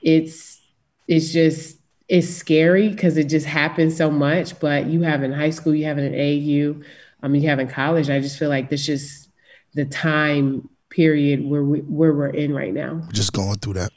[0.00, 0.60] it's
[1.08, 5.50] it's just it's scary because it just happens so much but you have in high
[5.50, 6.82] school you have in AAU
[7.22, 9.28] um, you have in college i just feel like this just
[9.74, 13.92] the time period where we where we're in right now just going through that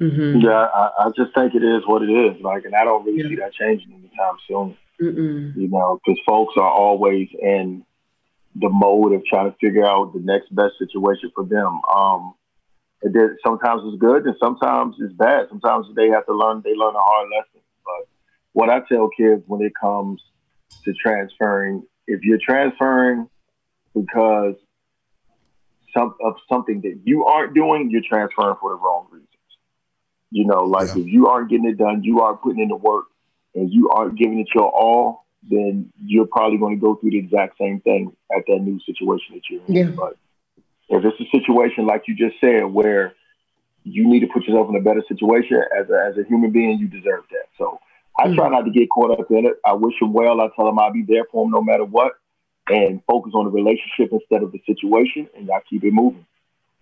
[0.00, 0.40] Mm-hmm.
[0.40, 2.42] Yeah, I, I, just think it is what it is.
[2.42, 3.28] Like, and I don't really yeah.
[3.28, 4.76] see that changing anytime soon.
[5.00, 5.56] Mm-mm.
[5.56, 7.84] You know, because folks are always in
[8.56, 11.80] the mode of trying to figure out the next best situation for them.
[11.92, 12.34] Um,
[13.02, 15.46] it did, sometimes it's good and sometimes it's bad.
[15.48, 16.62] Sometimes they have to learn.
[16.64, 17.60] They learn a hard lesson.
[17.84, 18.08] But
[18.52, 20.22] what I tell kids when it comes
[20.84, 23.28] to transferring, if you're transferring
[23.94, 24.54] because
[25.96, 29.28] some of something that you aren't doing, you're transferring for the wrong reasons.
[30.30, 31.02] You know, like yeah.
[31.02, 33.06] if you aren't getting it done, you aren't putting in the work,
[33.54, 37.18] and you aren't giving it your all, then you're probably going to go through the
[37.18, 39.74] exact same thing at that new situation that you're in.
[39.74, 39.94] Yeah.
[39.94, 40.16] But
[40.88, 43.14] if it's a situation like you just said, where
[43.84, 46.78] you need to put yourself in a better situation as a, as a human being,
[46.78, 47.46] you deserve that.
[47.58, 47.78] So
[48.18, 48.36] I mm-hmm.
[48.36, 49.54] try not to get caught up in it.
[49.64, 50.40] I wish him well.
[50.40, 52.12] I tell him I'll be there for him no matter what,
[52.68, 56.24] and focus on the relationship instead of the situation, and I keep it moving.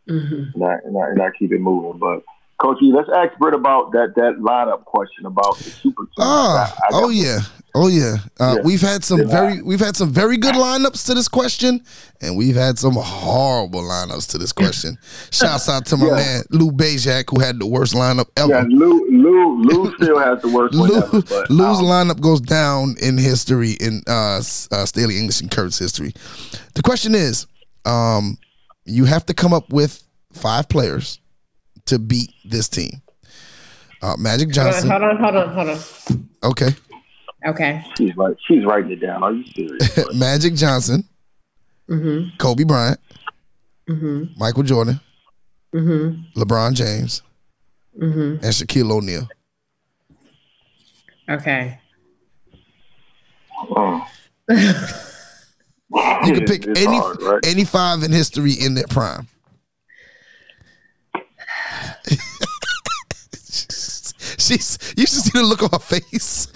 [0.09, 0.55] Mm-hmm.
[0.55, 1.99] And, I, and, I, and I keep it moving.
[1.99, 2.23] But
[2.63, 6.13] Coach E, let's ask Britt about that that lineup question about the super team.
[6.19, 7.41] Oh, oh yeah,
[7.75, 8.19] oh yeah.
[8.39, 8.63] Uh, yeah.
[8.63, 11.85] We've had some very we've had some very good lineups to this question,
[12.21, 14.97] and we've had some horrible lineups to this question.
[15.33, 16.15] Shouts out to my yeah.
[16.15, 18.53] man Lou Bezjak, who had the worst lineup ever.
[18.53, 22.95] Yeah, Lou Lou Lou still has the worst Lou, ever, Lou's um, lineup goes down
[23.03, 26.13] in history in uh, uh, Staley English and Kurtz history.
[26.75, 27.47] The question is,
[27.85, 28.39] um,
[28.85, 31.19] you have to come up with five players
[31.87, 33.03] to beat this team.
[34.01, 34.91] Uh, Magic Johnson.
[34.91, 36.29] Hold on, hold on, hold on, hold on.
[36.51, 36.69] Okay.
[37.47, 37.85] Okay.
[37.97, 38.37] She's right.
[38.47, 39.23] She's writing it down.
[39.23, 40.15] Are you serious?
[40.15, 41.05] Magic Johnson.
[41.89, 42.37] Mm-hmm.
[42.39, 42.99] Kobe Bryant.
[43.89, 44.39] Mm-hmm.
[44.39, 45.01] Michael Jordan.
[45.75, 46.41] Mm-hmm.
[46.41, 47.23] LeBron James.
[48.01, 48.45] Mm-hmm.
[48.45, 49.29] And Shaquille O'Neal.
[51.29, 51.79] Okay.
[53.71, 54.07] Oh.
[54.49, 54.57] you
[56.35, 57.47] can pick any hard, right?
[57.47, 59.29] any five in history in their prime.
[64.43, 66.47] She's you should see the look on her face.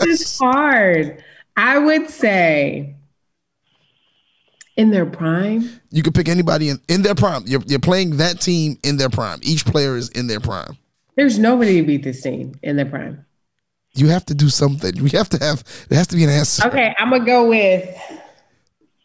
[0.00, 1.22] this is hard.
[1.56, 2.96] I would say
[4.76, 5.80] in their prime.
[5.90, 7.44] You could pick anybody in, in their prime.
[7.46, 9.40] You're, you're playing that team in their prime.
[9.42, 10.76] Each player is in their prime.
[11.16, 13.24] There's nobody to beat this team in their prime.
[13.94, 15.02] You have to do something.
[15.02, 15.64] We have to have.
[15.88, 16.66] There has to be an answer.
[16.68, 17.88] Okay, I'm gonna go with.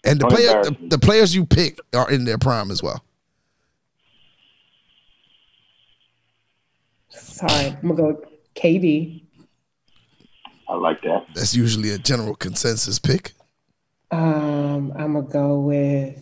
[0.03, 3.01] And the player, the, the players you pick are in their prime as well.
[7.41, 8.21] Sorry, I'm gonna go
[8.55, 9.23] KD.
[10.69, 11.25] I like that.
[11.33, 13.33] That's usually a general consensus pick.
[14.11, 16.19] Um, I'm gonna go with.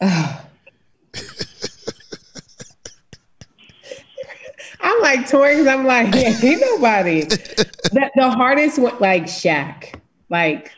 [0.00, 0.40] I'm
[5.00, 7.22] like torn because I'm like, yeah, ain't nobody.
[7.22, 9.94] the, the hardest one, like Shaq,
[10.28, 10.72] like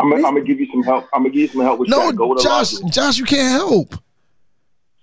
[0.00, 1.04] I'm gonna, I'm give you some help.
[1.12, 2.16] I'm gonna give you some help with No, that.
[2.16, 2.90] Go with Josh, Elijah.
[2.94, 3.94] Josh, you can't help.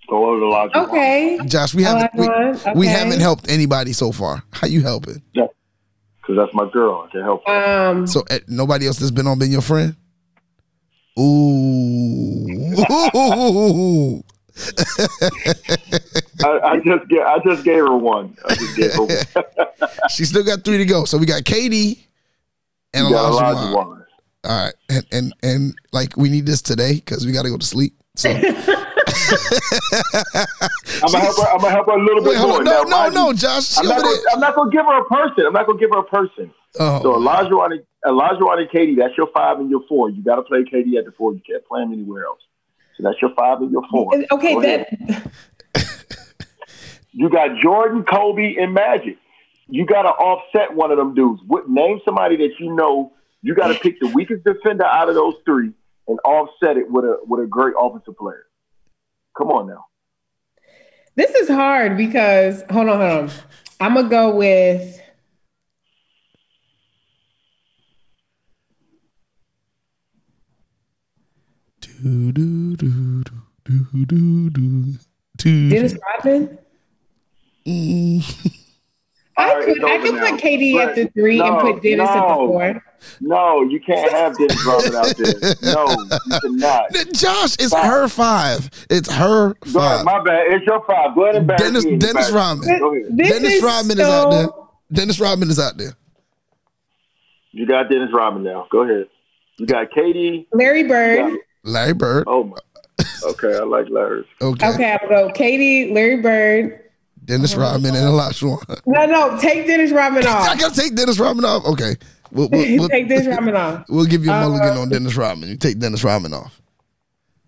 [0.09, 0.77] Go with Elijah.
[0.79, 4.43] okay, Josh, we haven't we, Olajuwon, we haven't helped anybody so far.
[4.51, 5.21] How you helping?
[5.33, 5.49] Because
[6.35, 7.05] that's my girl.
[7.07, 7.43] I can help.
[7.47, 7.87] her.
[7.89, 9.95] um, So eh, nobody else that's been on been your friend?
[11.19, 12.47] Ooh.
[16.43, 17.25] I, I just get.
[17.25, 18.35] I just gave her one.
[18.45, 19.17] I just gave her one.
[20.09, 21.05] she still got three to go.
[21.05, 21.99] So we got KD
[22.93, 23.57] and You got Elijah.
[23.59, 23.87] Olajuwon.
[23.87, 24.00] one.
[24.43, 27.57] All right, and and and like we need this today because we got to go
[27.57, 27.93] to sleep.
[28.15, 28.51] So I'm gonna
[31.19, 31.47] help her.
[31.51, 32.63] I'm gonna help her a little wait, bit hold more.
[32.63, 33.67] No, Now, no, no, you, Josh.
[33.67, 34.17] She I'm not, gonna.
[34.33, 35.45] I'm not gonna give her a person.
[35.45, 36.51] I'm not gonna give her a person.
[36.79, 37.01] Oh.
[37.01, 40.09] So Oh, Elijah and Elijah and KD, that's your five and your four.
[40.09, 41.33] You got to play KD at the four.
[41.33, 42.39] You can't play him anywhere else.
[42.97, 44.11] So that's your five and your four.
[44.31, 44.87] okay, Go ahead.
[45.07, 45.31] that
[47.11, 49.17] You got Jordan, Kobe, and Magic.
[49.67, 51.41] You got to offset one of them dudes.
[51.45, 53.13] What, name somebody that you know.
[53.41, 55.71] You got to pick the weakest defender out of those three
[56.07, 58.45] and offset it with a with a great offensive player.
[59.37, 59.85] Come on now.
[61.15, 63.35] this is hard because hold on, hold on.
[63.79, 65.01] I'm gonna go with.
[72.03, 73.23] do, do, do,
[73.65, 74.97] do, do, do,
[75.37, 75.69] do.
[75.69, 76.57] Dennis Rodman.
[77.67, 78.57] Mm.
[79.37, 80.29] I could I could now.
[80.31, 82.83] put KD at the three and put Dennis at the four.
[83.19, 85.55] No, you can't have Dennis Rodman out there.
[85.73, 85.85] No,
[86.25, 86.91] you cannot.
[87.13, 87.85] Josh, it's Five.
[87.85, 88.69] her five.
[88.89, 90.05] It's her Go ahead, five.
[90.05, 90.53] my bad.
[90.53, 91.15] It's your five.
[91.15, 91.97] Go ahead and embarrass Dennis me.
[91.97, 92.67] Dennis Embarrass Rodman.
[92.73, 92.79] me.
[92.79, 93.17] Go ahead.
[93.17, 94.47] This Dennis is Rodman so, is out there.
[94.91, 95.95] Dennis Rodman is out there.
[97.51, 98.67] You got Dennis Rodman now.
[98.71, 99.07] Go ahead.
[99.57, 100.47] You got KD.
[100.53, 101.19] Larry Bird.
[101.31, 102.23] got- Larry Bird.
[102.27, 102.57] oh my.
[103.23, 104.25] Okay, I like Larry.
[104.41, 104.67] Okay.
[104.73, 106.79] Okay, I'll go KD, Larry Bird.
[107.25, 107.61] Dennis uh-huh.
[107.73, 108.81] Rodman and Olajuwon.
[108.87, 110.47] No, no, take Dennis Rodman off.
[110.49, 111.65] I gotta take Dennis Rodman off.
[111.65, 111.95] Okay.
[112.31, 113.85] We'll, we'll, we'll, take Dennis Rodman off.
[113.89, 115.49] we'll give you a Uh, mulligan on Dennis Rodman.
[115.49, 116.61] You take Dennis Rodman off.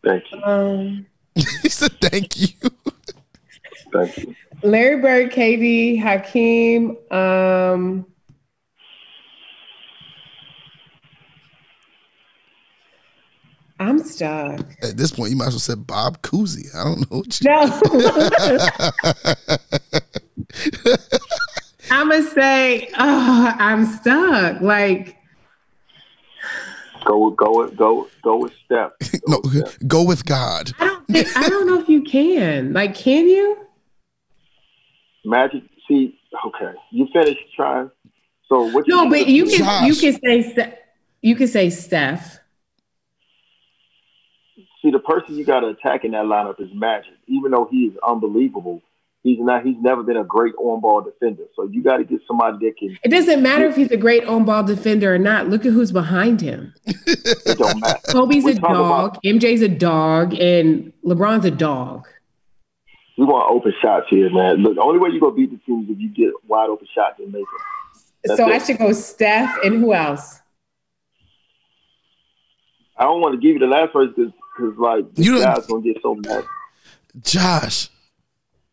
[0.03, 0.43] Thank you.
[0.43, 1.05] Um,
[1.35, 2.69] he said thank you.
[3.93, 4.35] Thank you.
[4.61, 6.97] Larry Bird, KD, Hakeem.
[7.11, 8.05] Um,
[13.79, 14.61] I'm stuck.
[14.81, 16.73] At this point, you might as well say Bob Cousy.
[16.73, 17.65] I don't know what you No.
[21.93, 24.61] I'm gonna say, oh, I'm stuck.
[24.61, 25.15] Like,
[27.05, 28.91] Go with go with go go with Steph.
[29.11, 29.87] Go no, with Steph.
[29.87, 30.71] go with God.
[30.79, 32.73] I don't think, I don't know if you can.
[32.73, 33.57] Like, can you?
[35.25, 35.63] Magic.
[35.87, 36.17] See,
[36.47, 37.91] okay, you finished trying.
[38.49, 38.85] So what?
[38.87, 39.85] No, but you can Josh.
[39.87, 40.77] you can say Ste-
[41.21, 42.39] you can say Steph.
[44.81, 47.13] see the person you got to attack in that lineup is Magic.
[47.27, 48.81] Even though he is unbelievable,
[49.23, 49.65] he's not.
[49.65, 51.43] He's never been a great on-ball defender.
[51.55, 52.97] So you got to get somebody that can.
[53.03, 55.49] It doesn't matter if he's a great on ball defender or not.
[55.49, 56.73] Look at who's behind him.
[56.85, 57.99] It don't matter.
[58.11, 58.71] Kobe's We a dog,
[59.15, 62.07] about- MJ's a dog, and LeBron's a dog.
[63.17, 64.63] We want open shots here, man.
[64.63, 66.87] Look, the only way you're gonna beat the team is if you get wide open
[66.95, 68.01] shots and make them.
[68.23, 70.39] That's so I should go Steph and who else?
[72.97, 75.65] I don't want to give you the last person because like this You don't- guy's
[75.67, 76.43] gonna get so mad.
[77.21, 77.89] Josh.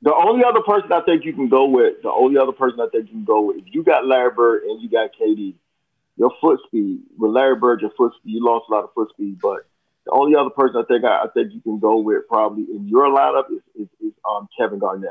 [0.02, 2.88] The only other person I think you can go with, the only other person I
[2.90, 5.54] think you can go with, if you got Larry Bird and you got KD,
[6.16, 9.10] your foot speed with Larry Bird, your foot speed, you lost a lot of foot
[9.10, 9.66] speed, but
[10.06, 12.88] the only other person I think I, I think you can go with probably in
[12.88, 15.10] your lineup is is, is um, Kevin Garnett,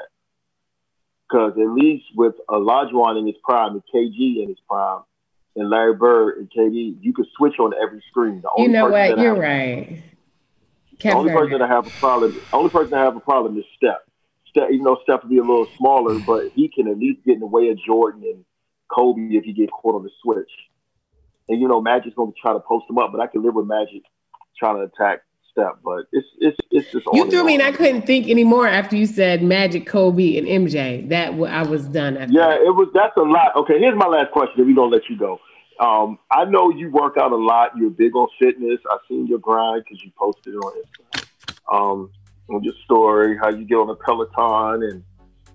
[1.27, 5.01] because at least with Olajuwon in his prime and KG in his prime,
[5.55, 8.41] and Larry Bird and KD, you could switch on every screen.
[8.41, 9.19] The You know what?
[9.19, 10.03] You're have- right.
[10.91, 11.59] The Kevin only person Garnett.
[11.59, 13.97] that I have a problem, the only person that I have a problem is Steph.
[14.49, 17.35] Steph, even though Steph will be a little smaller, but he can at least get
[17.35, 18.45] in the way of Jordan and
[18.93, 20.51] Kobe if he get caught on the switch.
[21.47, 23.55] And you know, Magic's going to try to post him up, but I can live
[23.55, 24.03] with Magic
[24.57, 25.21] trying to attack
[25.51, 25.75] Steph.
[25.83, 27.63] But it's it's it's just You threw me, and.
[27.63, 31.09] I couldn't think anymore after you said Magic, Kobe, and MJ.
[31.09, 32.33] That w- I was done after.
[32.33, 32.61] Yeah, that.
[32.61, 32.89] it was.
[32.93, 33.55] That's a lot.
[33.55, 34.55] Okay, here's my last question.
[34.57, 35.39] Then we gonna let you go.
[35.79, 37.71] Um, I know you work out a lot.
[37.77, 38.79] You're big on fitness.
[38.91, 41.23] I've seen your grind because you posted it on Instagram.
[41.71, 42.11] Um,
[42.51, 45.03] on your story, how you get on a Peloton and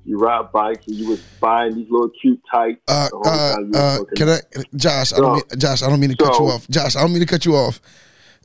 [0.04, 2.80] you ride bikes and you was buying these little cute tights.
[2.88, 4.38] Uh, uh, time you was uh, can I,
[4.76, 5.12] Josh?
[5.12, 5.82] I don't mean, Josh.
[5.82, 6.68] I don't mean to cut you off.
[6.68, 7.80] Josh, I don't mean to cut you off.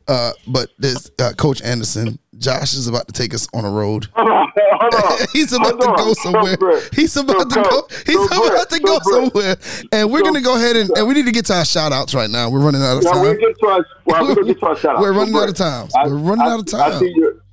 [0.07, 4.07] Uh, but this uh, Coach Andersen, Josh is about to take us on a road.
[4.15, 5.27] Hold on, hold on.
[5.33, 6.57] He's about to go somewhere.
[6.93, 7.87] He's about to go.
[8.07, 9.55] He's about to go somewhere.
[9.91, 12.15] And we're gonna go ahead and, and we need to get to our shout outs
[12.15, 12.49] right now.
[12.49, 13.21] We're running out of time.
[13.21, 15.01] we're gonna get to our, well, we're gonna get to our shout out.
[15.01, 15.89] We're running out of time.
[16.05, 16.99] We're running out of I time.
[16.99, 17.43] see you're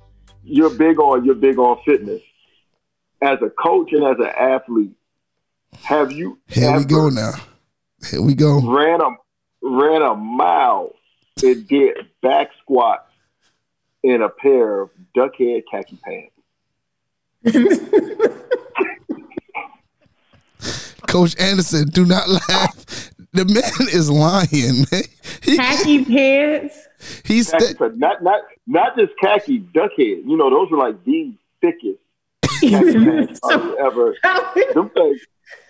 [0.47, 2.21] you're big on you're big on fitness.
[3.21, 4.95] As a coach and as an athlete,
[5.83, 7.33] have you Here we go now.
[8.09, 8.61] Here we go.
[8.61, 9.09] ran a
[9.61, 10.93] ran a mile
[11.43, 13.11] and did back squats
[14.03, 16.33] in a pair of duckhead khaki pants?
[21.07, 23.11] Coach Andersen, do not laugh.
[23.31, 25.03] The man is lying, man.
[25.43, 26.86] He, Khaki pants.
[27.23, 30.25] He's Khaki st- not not not just khaki duckhead.
[30.25, 31.99] You know, those are like the thickest
[32.61, 34.15] khaki ever
[34.73, 35.21] them things,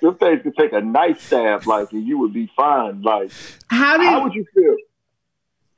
[0.01, 3.01] them things could take a knife stab, like, and you would be fine.
[3.01, 3.31] Like,
[3.67, 4.75] How did how would you feel?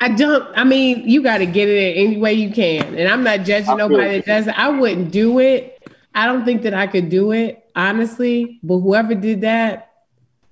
[0.02, 0.58] I don't.
[0.58, 3.40] I mean, you got to get it in any way you can, and I'm not
[3.40, 4.58] judging I nobody that does it.
[4.58, 5.76] I wouldn't do it.
[6.16, 8.60] I don't think that I could do it honestly.
[8.62, 9.92] But whoever did that,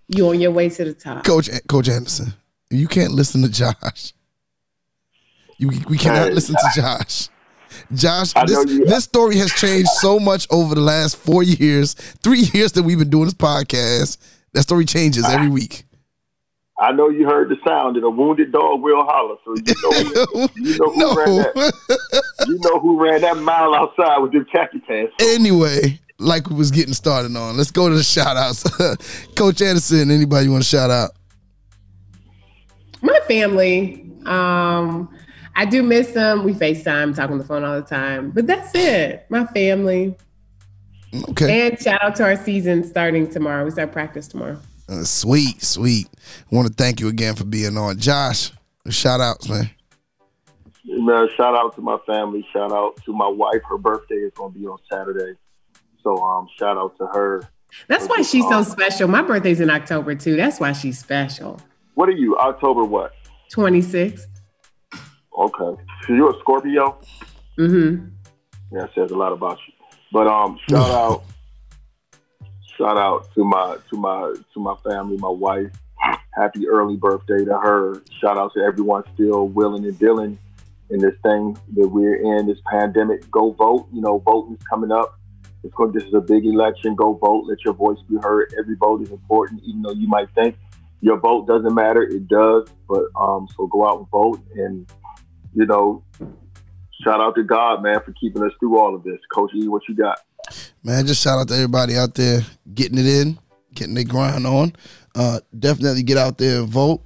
[0.08, 1.26] you're on your way to the top.
[1.26, 2.34] Coach Coach Andersen.
[2.70, 4.14] You can't listen to Josh.
[5.58, 7.30] You we cannot Hey, listen to Josh.
[7.94, 11.94] Josh, this, you- this story has changed so much over the last four years,
[12.24, 14.18] three years that we've been doing this podcast.
[14.54, 15.84] That story changes every week.
[16.80, 20.26] I know you heard the sound that a wounded dog will holler, so you know,
[20.26, 21.16] who- you know who no.
[21.16, 22.24] ran that.
[22.48, 25.14] You know who ran that mile outside with them khaki pants.
[25.20, 28.64] anyway, like we was getting started on, let's go to the shout outs.
[29.36, 31.12] Coach Andersen, anybody you want to shout out?
[33.02, 34.04] My family.
[34.26, 35.10] Um,
[35.58, 36.44] I do miss them.
[36.44, 38.30] We FaceTime, talk on the phone all the time.
[38.30, 39.26] But that's it.
[39.30, 40.16] My family.
[41.30, 41.68] Okay.
[41.70, 43.66] And shout out to our season starting tomorrow.
[43.66, 44.60] We start practice tomorrow.
[44.88, 46.08] Uh, sweet, sweet.
[46.52, 47.98] I want to thank you again for being on.
[47.98, 48.52] Josh,
[48.90, 49.72] shout outs, man.
[50.86, 52.46] Man, shout out to my family.
[52.54, 53.62] Shout out to my wife.
[53.68, 55.34] Her birthday is going to be on Saturday,
[56.04, 57.50] so um, shout out to her.
[57.88, 59.08] That's why she's so special.
[59.08, 60.36] My birthday's in October too.
[60.36, 61.60] That's why she's special.
[61.96, 62.38] What are you?
[62.38, 63.12] October what?
[63.52, 64.28] 26.
[65.38, 67.00] Okay, so you're a Scorpio.
[67.60, 68.08] Mm-hmm.
[68.72, 69.74] Yeah, it says a lot about you.
[70.12, 71.24] But um, shout out,
[72.78, 75.72] shout out to my to my to my family, my wife.
[76.34, 78.02] Happy early birthday to her.
[78.20, 80.38] Shout out to everyone still willing and dealing
[80.90, 83.30] in this thing that we're in, this pandemic.
[83.32, 83.88] Go vote.
[83.94, 85.20] You know, voting is coming up.
[85.64, 85.92] It's going.
[85.92, 86.96] This is a big election.
[86.96, 87.46] Go vote.
[87.48, 88.54] Let your voice be heard.
[88.60, 90.56] Every vote is important, even though you might think
[91.02, 92.04] your vote doesn't matter.
[92.04, 92.68] It does.
[92.88, 94.92] But um, so go out and vote, and
[95.54, 96.04] you know,
[97.04, 99.20] shout out to God, man, for keeping us through all of this.
[99.34, 100.20] Coach E, what you got?
[100.84, 102.42] Man, just shout out to everybody out there
[102.74, 103.38] getting it in,
[103.74, 104.74] getting their grind on.
[105.16, 107.02] Uh, definitely get out there and vote.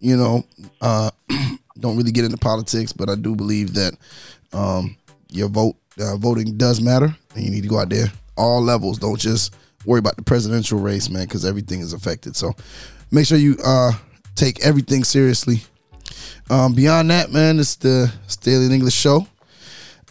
[0.00, 0.44] You know,
[0.80, 1.10] uh,
[1.80, 3.96] don't really get into politics, but I do believe that
[4.52, 4.96] um,
[5.28, 8.98] your vote, uh, voting does matter, and you need to go out there all levels.
[8.98, 12.36] Don't just worry about the presidential race, man, because everything is affected.
[12.36, 12.52] So
[13.10, 13.92] make sure you uh,
[14.34, 15.62] take everything seriously.
[16.50, 19.26] Um, beyond that, man, it's the Staley English show.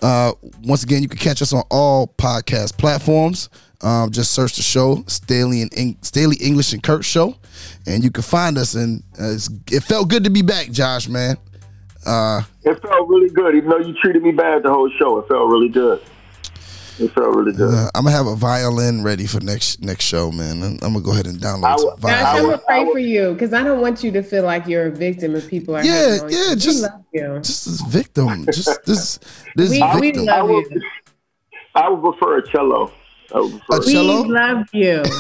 [0.02, 0.34] Uh,
[0.64, 3.50] once again, you can catch us on all podcast platforms.
[3.82, 7.36] Um, just search the show Staley and Eng- Staley English and Kurt Show,
[7.86, 8.74] and you can find us.
[8.74, 9.36] And uh,
[9.72, 11.08] it felt good to be back, Josh.
[11.08, 11.38] Man,
[12.06, 15.20] uh, It felt really good, even though you treated me bad the whole show.
[15.20, 16.02] It felt really good.
[17.00, 17.74] It felt really good.
[17.74, 20.64] uh, I'm gonna have a violin ready for next next show, man.
[20.64, 22.84] I'm, I'm gonna go ahead and download I some would- Josh, I I'm gonna pray
[22.84, 25.48] would- for you because I don't want you to feel like you're a victim of
[25.48, 25.84] people are.
[25.84, 26.50] Yeah, yeah, you.
[26.50, 27.40] We just- love you.
[27.44, 29.20] Just this victim, just this
[29.56, 30.82] this We- we love I would, you.
[31.76, 32.92] I would prefer a cello.
[33.36, 35.04] I would prefer A a We love you.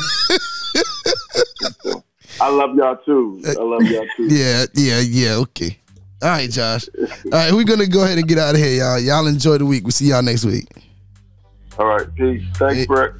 [2.39, 3.41] I love y'all too.
[3.47, 4.27] I love y'all too.
[4.29, 5.35] Yeah, yeah, yeah.
[5.37, 5.77] Okay.
[6.21, 6.87] All right, Josh.
[6.97, 8.99] All right, we're gonna go ahead and get out of here, y'all.
[8.99, 9.83] Y'all enjoy the week.
[9.83, 10.67] We'll see y'all next week.
[11.77, 12.43] All right, peace.
[12.55, 12.85] Thanks, Hey.
[12.87, 13.11] Brett.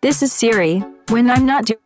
[0.00, 0.82] This is Siri.
[1.08, 1.78] When I'm not doing